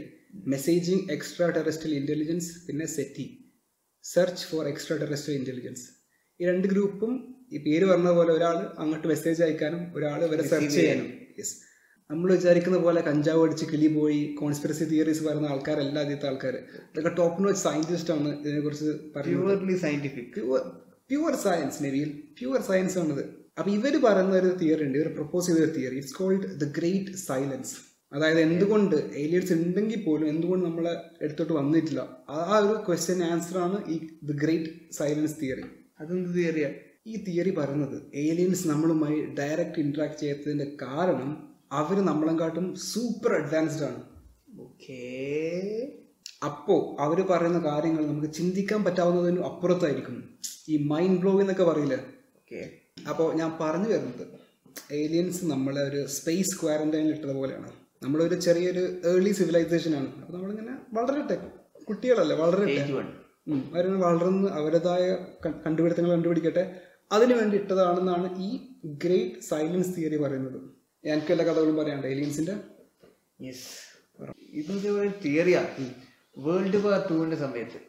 [0.54, 1.04] messaging
[1.58, 3.26] extraterrestrial intelligence പിന്നെ SETI
[4.06, 4.64] search for
[4.98, 5.84] extraterrestrial intelligence
[6.40, 7.12] ഈ രണ്ട് ഗ്രൂപ്പും
[7.56, 11.08] ഈ പേര് പറഞ്ഞ പോലെ ഒരാൾ അങ്ങോട്ട് മെസ്സേജ് അയക്കാനും ഒരാൾ ഇവരെ സെർച്ച് ചെയ്യാനും.
[11.40, 11.56] യെസ്
[12.10, 16.56] നമ്മൾ വിചാരിക്കുന്ന പോലെ കഞ്ചാവ് അടിച്ച് കിളി പോയി കോൺസ്പിറസി തിയറീസ് പറയുന്ന ആൾക്കാരല്ല ആദ്യത്തെ ആൾക്കാർ
[16.92, 20.64] ഇതൊക്കെ ടോപ്പ് നോച്ച് സയന്റിസ്റ്റ് ആണ് ഇതിനെക്കുറിച്ച് purely purely scientific pure
[21.10, 23.24] pure science നെവിയിൽ pure science ആണിത്.
[23.60, 24.98] അപ്പോൾ ഇവർ പറയുന്ന ഒരു തിയറി ഉണ്ട്.
[25.00, 27.74] ഇവർ പ്രപ്പോസ് ചെയ്ത ഒരു theory it's called the great silence
[28.12, 30.94] അതായത് എന്തുകൊണ്ട് ഏലിയൻസ് ഉണ്ടെങ്കിൽ പോലും എന്തുകൊണ്ട് നമ്മളെ
[31.26, 32.02] എടുത്തോട്ട് വന്നിട്ടില്ല?
[32.30, 33.98] ആ ഒരു ക്വസ്റ്റ്യൻ ആൻസർ ആണ് ഈ
[34.30, 35.66] ദ ഗ്രേറ്റ് സൈലൻസ് തിയറി
[36.02, 36.74] അതെന്ത് തിയറിയാണ്
[37.08, 41.32] ഈ തിയറി പറയുന്നത് ഏലിയൻസ് നമ്മളുമായി ഡയറക്റ്റ് ഇൻട്രാക്ട് ചെയ്യാത്തതിന്റെ കാരണം
[41.72, 44.02] അവർ നമ്മളെക്കാട്ടും സൂപ്പർ അഡ്വാൻസ്ഡ് ആണ്.
[44.60, 45.00] ഓക്കേ
[46.46, 50.18] അപ്പോൾ അവർ പറയുന്ന കാര്യങ്ങൾ നമുക്ക് ചിന്തിക്കാൻ പറ്റാവുന്നതിനും അപ്പുറത്തായിരിക്കും.
[50.70, 51.96] ഈ മൈൻഡ് ബ്ലോ എന്നൊക്കെ പറയില്ല?
[52.40, 52.62] ഓക്കെ
[53.10, 54.26] അപ്പോൾ ഞാൻ പറഞ്ഞു വരുന്നത്
[54.92, 57.72] ഏലിയൻസ് നമ്മളെ ഒരു സ്പേസ് ക്വാറന്റൈനിൽ ഇട്ടത് പോലെയാണ്.
[58.04, 60.10] നമ്മളൊരു ചെറിയൊരു ഏർലി സിവിലൈസേഷൻ ആണ്.
[60.22, 61.38] അപ്പോൾ നമ്മളിങ്ങനെ വളരട്ടെ.
[61.90, 62.84] കുട്ടികളല്ലേ വളരട്ടെ.
[63.48, 63.62] ഉം,
[64.04, 65.04] വളർന്ന് അവരുടേതായ
[65.64, 66.64] കണ്ടുപിടുത്തങ്ങൾ കണ്ടുപിടിക്കട്ടെ.
[67.12, 68.50] അതിനു വേണ്ടി ഇട്ടതാണെന്നാണ് ഈ
[69.04, 70.60] ഗ്രേറ്റ് സൈലൻസ് തിയറി പറയുന്നത്.
[71.04, 72.56] എനിക്ക് എല്ലാ കഥകളും പറയാണ്ട് ഏലിയൻസിന്റെ
[73.40, 73.66] യെസ്
[74.60, 75.62] ഇതൊക്കെ ഒരു തിയറിയാ
[76.38, 77.80] വേൾഡ് വാർ ടൂവിന്റെ സമയത്ത്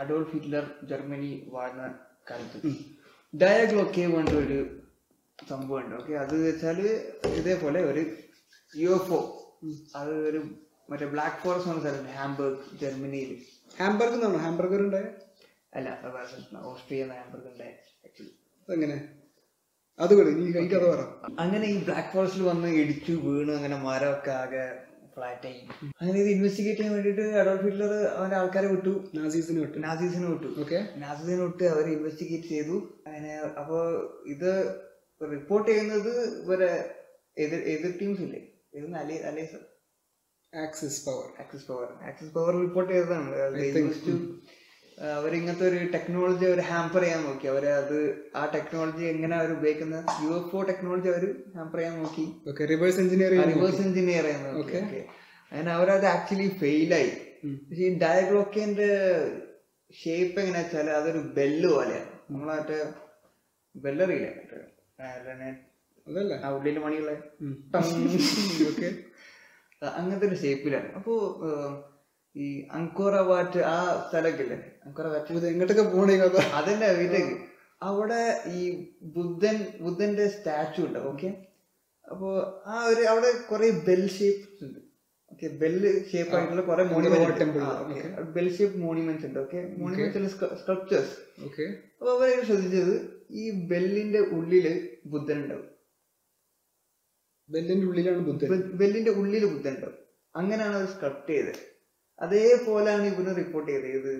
[0.00, 1.84] അഡോൾഫ് ഹിറ്റ്ലർ ജർമ്മനി വാഴുന്ന
[2.30, 2.58] കാലത്ത്
[3.32, 4.58] ഡയഗ്ലോക്കെ വേണ്ട ഒരു
[5.38, 5.94] സംഭവമുണ്ട്.
[6.00, 6.78] ഓക്കെ അത് വെച്ചാൽ
[7.38, 8.02] ഇതേപോലെ ഒരു
[8.72, 9.20] യു എഫ് ഒ
[9.98, 10.40] അത് ഒരു
[10.90, 13.30] മറ്റേ ബ്ലാക്ക് ഫോറസ്റ്റ് എന്ന സ്ഥലം ഹാംബർഗ് ജർമ്മനിയിൽ
[13.80, 15.06] ഹാംബർഗ് എന്നാണോ ഹാംബർഗർ ഉണ്ടായ
[15.74, 15.88] അല്ല
[16.62, 17.70] ഓസ്ട്രിയ ഹാംബർഗ് ഉണ്ടായ
[18.06, 18.32] ആക്ച്വലി
[18.68, 18.96] അതെങ്ങനെ?
[19.98, 20.28] അത് പറ.
[21.38, 24.64] അങ്ങനെ ഈ ബ്ലാക്ക് ഫോറസ്റ്റിൽ വന്ന് ഇടിച്ചു വീണ് അങ്ങനെ മരമൊക്കെ ആകെ
[25.14, 25.60] ഫ്ലാറ്റ് ആയി.
[26.00, 29.10] അങ്ങനെ ഇത് ഇൻവെസ്റ്റിഗേറ്റ് ചെയ്യാൻ വേണ്ടിയിട്ട് അഡോൾഫ് ഹിറ്റ്ലർ അവന്റെ ആൾക്കാരെ വിട്ടു.
[29.14, 29.78] നാസീസിനെ വിട്ടു.
[29.78, 30.60] നാസീസിനെ വിട്ടു.
[30.60, 30.88] ഓക്കെ.
[30.96, 33.02] നാസീസിനെ വിട്ട് അവർ ഇൻവെസ്റ്റിഗേറ്റ് ചെയ്തു.
[33.06, 33.78] അങ്ങനെ അപ്പോ
[34.26, 34.50] ഇത്
[35.32, 36.72] റിപ്പോർട്ട് ചെയ്യുന്നത് ഇവരെ
[37.38, 38.40] എതിർ എതിർ ടീംസ് ഇല്ലേ?
[38.74, 39.73] ഇത് ally allies
[40.62, 43.28] axis power axis power axis power report ചെയ്തതാണ്.
[45.14, 47.46] അവരിങ്ങനത്തെ ഒരു ടെക്നോളജി അവർ ഹാമ്പർ ചെയ്യാൻ നോക്കി.
[47.48, 47.96] അവർ അത്
[48.36, 51.24] ആ ടെക്നോളജി എങ്ങനെ അവർ ഉപയോഗിക്കുന്ന യു എഫ് ഒ ടെക്നോളജി അവർ
[51.56, 52.24] ഹാമ്പർ ചെയ്യാൻ നോക്കി.
[52.50, 54.62] Okay reverse engineering reverse engineer ചെയ്യാൻ നോക്കി.
[54.64, 54.82] Okay.
[54.84, 55.02] Okay.
[55.52, 57.10] അങ്ങനെ അവരത് ആക്ച്വലി ഫെയിലായി
[57.62, 58.90] പക്ഷെ ഈ ഡയഗ്രോക്കേന്റെ
[59.90, 62.10] ഷേപ്പ് എങ്ങനെയാ വെച്ചാൽ അതൊരു ബെല്ല് പോലെയാണ്.
[62.30, 62.78] നമ്മളെ
[63.74, 64.60] ബെല്ലറിയില്ലേ മറ്റേ
[67.74, 67.78] ആ,
[69.98, 70.88] അങ്ങനത്തെ ഒരു ഷേപ്പിലാണ്.
[70.98, 71.18] അപ്പോൾ
[72.36, 72.46] ഈ ഈ
[72.78, 75.46] അങ്കോറവാറ്റ് ആ സ്ഥലമൊക്കെ ഇല്ലേ അങ്കോറ വാറ്റ്.
[75.50, 77.34] എങ്ങോട്ടൊക്കെ പോണേ കഥ അതല്ല വീട്ടിലേക്ക്.
[77.88, 78.22] അവിടെ
[78.58, 78.60] ഈ
[79.16, 81.30] ബുദ്ധൻ ബുദ്ധന്റെ സ്റ്റാച്ചു ഉണ്ട് ഓക്കെ?
[82.12, 82.32] അപ്പോൾ
[82.72, 84.80] ആ ഒരു അവിടെ കുറെ ബെൽ ഷേപ്സ് ഉണ്ട്.
[85.32, 89.60] ഓക്കെ ബെല്ല് ഷേപ്പ് ആയിട്ടുള്ള കുറെ മോണിമെന്റ് ബെൽ ഷേപ്പ് മോണിമെന്റ്സ് ഉണ്ട് ഓക്കെ?
[89.80, 91.14] Monuments structures
[91.46, 91.66] okay.
[91.98, 92.94] അപ്പൊ അവരെ ശ്രദ്ധിച്ചത്
[93.42, 94.66] ഈ ബെല്ലിന്റെ ഉള്ളിൽ
[95.12, 95.68] ബുദ്ധൻ ഉണ്ടാവും.
[97.48, 98.50] ബെല്ലിന്റെ ഉള്ളിലാണ് ബുദ്ധൻ.
[98.82, 99.90] വെല്ലിന്റെ ഉള്ളിൽ ബുദ്ധൻ ഉണ്ട്.
[100.36, 101.62] അങ്ങനെയാണ് അത് സ്കൾപ്റ്റ് ചെയ്തത്.
[102.20, 104.12] അതേപോലെയാണ് ഇവന് റിപ്പോർട്ട് ചെയ്തത് ഇത്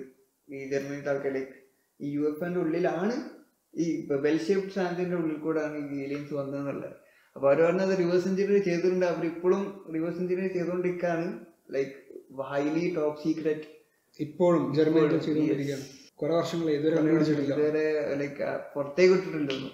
[0.49, 1.55] ഈ ജർമ്മനിയുടെ ആൾക്കാരിലേക്ക്
[1.99, 3.15] ഈ യു എഫ് എന്റെ ഉള്ളിലാണ്
[3.73, 6.95] ഈ വെൽ ഷേപ്പ് സാൻഡിന്റെ ഉള്ളിൽ കൂടെയാണ് ഈ ഏലിയൻസ് വന്നതെന്നുള്ളത്.
[7.35, 11.45] അപ്പൊ അവർ പറഞ്ഞത് റിവേഴ്സ് എഞ്ചിനീയർ ചെയ്തിട്ടുണ്ട് അവർ ഇപ്പോഴും റിവേഴ്സ് എഞ്ചിനീയർ ചെയ്തുകൊണ്ടിരിക്കുകയാണ്.
[11.75, 11.93] ലൈക്ക്
[12.51, 13.67] ഹൈലി ടോപ്പ് സീക്രറ്റ്
[14.19, 15.85] ഇപ്പോഴും ജർമ്മനി ചെയ്തുകൊണ്ടിരിക്കുകയാണ്.
[16.15, 17.53] കുറെ വർഷങ്ങളായി ഇതുവരെ കണ്ടുപിടിച്ചിട്ടില്ല.
[17.53, 19.71] ഇതുവരെ ലൈക്ക് പുറത്തേക്ക് വിട്ടിട്ടില്ലെന്നു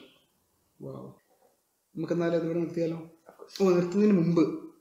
[1.95, 2.99] നമുക്ക് എന്നാലും അതിവിടെ നിർത്തിയാലോ?
[3.59, 4.71] നിർത്തുന്നതിന് മുമ്പ്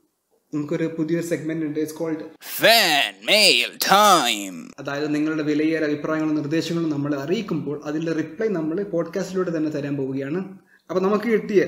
[0.53, 7.15] നമുക്കൊരു പുതിയൊരു സെഗ്മെന്റ് ഉണ്ട് it's called fan mail time അതായത് നിങ്ങളുടെ വിലയേറെ അഭിപ്രായങ്ങളും നിർദ്ദേശങ്ങളും നമ്മൾ
[7.15, 10.57] അറിയിക്കുമ്പോൾ അതിന്റെ റിപ്ലൈ നമ്മൾ പോഡ്കാസ്റ്റിലൂടെ തന്നെ തരാൻ പോവുകയാണ്.
[10.89, 11.65] അപ്പോൾ നമുക്ക് കിട്ടിയ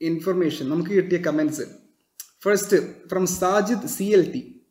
[0.00, 1.62] ഇൻഫർമേഷൻ നമുക്ക് കിട്ടിയ comments
[2.44, 4.62] first from Sajid C L T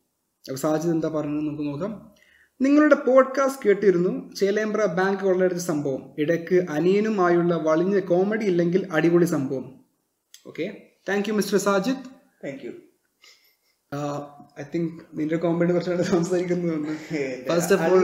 [0.49, 2.11] അപ്പോൾ സാജിദ് എന്താ പറഞ്ഞത് നമുക്ക് നോക്കാം.
[2.61, 6.15] നിങ്ങളുടെ പോഡ്കാസ്റ്റ് കേട്ടിരുന്നു ചേലേമ്പ്ര ബാങ്ക് കൊള്ളയടിച്ച സംഭവം.
[6.17, 9.85] ഇടയ്ക്ക് അനിയനുമായുള്ള വളിഞ്ഞ കോമഡി ഇല്ലെങ്കിൽ അടിപൊളി സംഭവം.
[10.47, 12.03] Okay thank you mister Sajid
[12.43, 12.71] thank you
[14.59, 16.73] I think നിന്റെ കോമ്പൗണ്ട് കുറച്ചുകൂടെ സംസാരിക്കുന്നു
[17.49, 18.03] ഫസ്റ്റ് ഓഫ് ഓൾ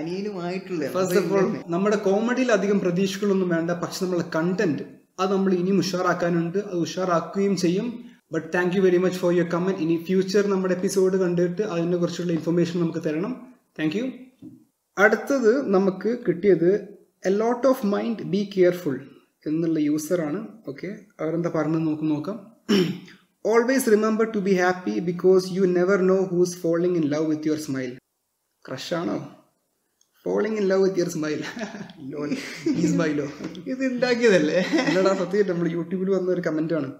[0.00, 3.70] അനിയനുമായിട്ടുള്ള ഫസ്റ്റ് ഓഫ് ഓൾ നമ്മുടെ കോമഡിയിൽ അധികം പ്രതീക്ഷകളൊന്നും വേണ്ട.
[3.82, 4.84] പക്ഷെ നമ്മളെ കണ്ടന്റ്
[5.20, 6.58] അത് നമ്മൾ ഇനിയും ഉഷാറാക്കാനുണ്ട്.
[6.58, 7.86] അത് ഉഷാറാക്കുകയും ചെയ്യും.
[8.32, 12.32] But thank you very much for your comment ഇനി ഫ്യൂച്ചർ നമ്മുടെ എപ്പിസോഡ് കണ്ടിട്ട് അതിനെ കുറിച്ചുള്ള
[12.32, 13.34] ഇൻഫർമേഷൻ നമുക്ക് തരണം.
[13.78, 14.06] താങ്ക് യു
[14.96, 16.70] അടുത്തത് നമുക്ക് കിട്ടിയത്
[17.24, 18.96] a lot of mind be careful
[19.50, 20.88] എന്നുള്ള യൂസറാണ് ഓക്കെ
[21.20, 22.36] അവരെന്താ പറഞ്ഞു നോക്കും നോക്കാം.
[23.44, 27.60] Always remember to be happy because you never know who's falling in love with your
[27.66, 27.90] smile
[28.64, 29.16] ക്രഷാണോ
[30.24, 31.40] falling in love with your smile
[32.92, 33.26] സ്മൈലോ
[33.72, 36.90] ഇത് ഉണ്ടാക്കിയതല്ലേ അല്ലടാ സത്യം നമ്മൾ യൂട്യൂബിൽ വന്ന ഒരു കമന്റ് ആണ്.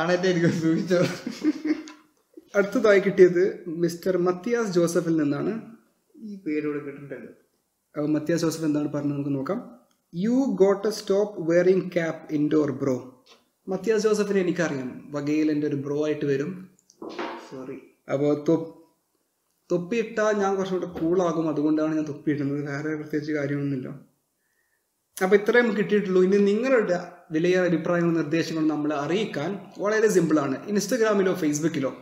[0.00, 1.00] ആണേറ്റ എനിക്ക് സൂചിച്ചോ
[2.58, 3.42] അടുത്തതായി കിട്ടിയത്
[3.84, 5.52] മിസ്റ്റർ മത്തിയാസ് ജോസഫിൽ നിന്നാണ്.
[6.28, 6.78] ഈ പേരോട്
[7.94, 9.58] അപ്പോൾ മത്തിയാസ് ജോസഫ് എന്താണ് പറഞ്ഞത് നമുക്ക് നോക്കാം.
[10.24, 12.94] You got a stop wearing cap indoor bro
[13.66, 14.90] Mathias ജോസഫിനെ എനിക്കറിയാം.
[15.14, 16.50] വകയിൽ എന്റെ ഒരു ബ്രോ ആയിട്ട് വരും.
[17.48, 17.76] സോറി
[18.12, 18.30] അപ്പോൾ
[19.70, 22.60] തൊപ്പിയിട്ടാൽ ഞാൻ കുറച്ചുകൂടെ കൂളാകും അതുകൊണ്ടാണ് ഞാൻ തൊപ്പിയിടുന്നത്.
[22.70, 23.88] വേറെ പ്രത്യേകിച്ച് കാര്യമൊന്നുമില്ല.
[25.16, 26.22] അപ്പോൾ ഇത്രയും കിട്ടിയിട്ടുള്ളൂ.
[26.28, 26.98] ഇനി നിങ്ങളുടെ
[27.30, 31.92] വിലയേറെ അഭിപ്രായങ്ങളും നിർദ്ദേശങ്ങളും നമ്മളെ അറിയിക്കാൻ വളരെ സിമ്പിളാണ് ഇൻസ്റ്റഗ്രാമിലോ ഫേസ്ബുക്കിലോ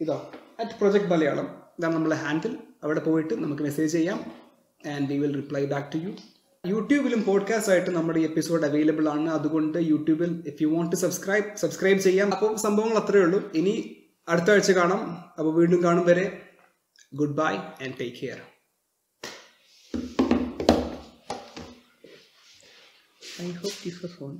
[0.00, 0.18] ഇതാ
[0.60, 1.48] അറ്റ് പ്രൊജക്ട് മലയാളം
[1.78, 4.18] ഇതാണ് നമ്മളെ ഹാൻഡിൽ അവിടെ പോയിട്ട് നമുക്ക് മെസ്സേജ് ചെയ്യാം.
[4.94, 6.12] And we will reply back to you
[6.66, 9.30] യൂട്യൂബിലും പോഡ്കാസ്റ്റ് ആയിട്ട് നമ്മുടെ ഈ എപ്പിസോഡ് അവൈലബിൾ ആണ്.
[9.30, 12.34] അതുകൊണ്ട് യൂട്യൂബിൽ if you want to subscribe subscribe ചെയ്യാം.
[12.34, 13.52] അപ്പോൾ സംഭവങ്ങൾ അത്രയേ ഉള്ളൂ.
[13.54, 15.18] ഇനി അടുത്ത ആഴ്ച കാണാം.
[15.38, 16.42] അപ്പോൾ വീണ്ടും കാണും വരെ.
[17.14, 18.40] Good bye and take care
[23.42, 24.38] I hope this was on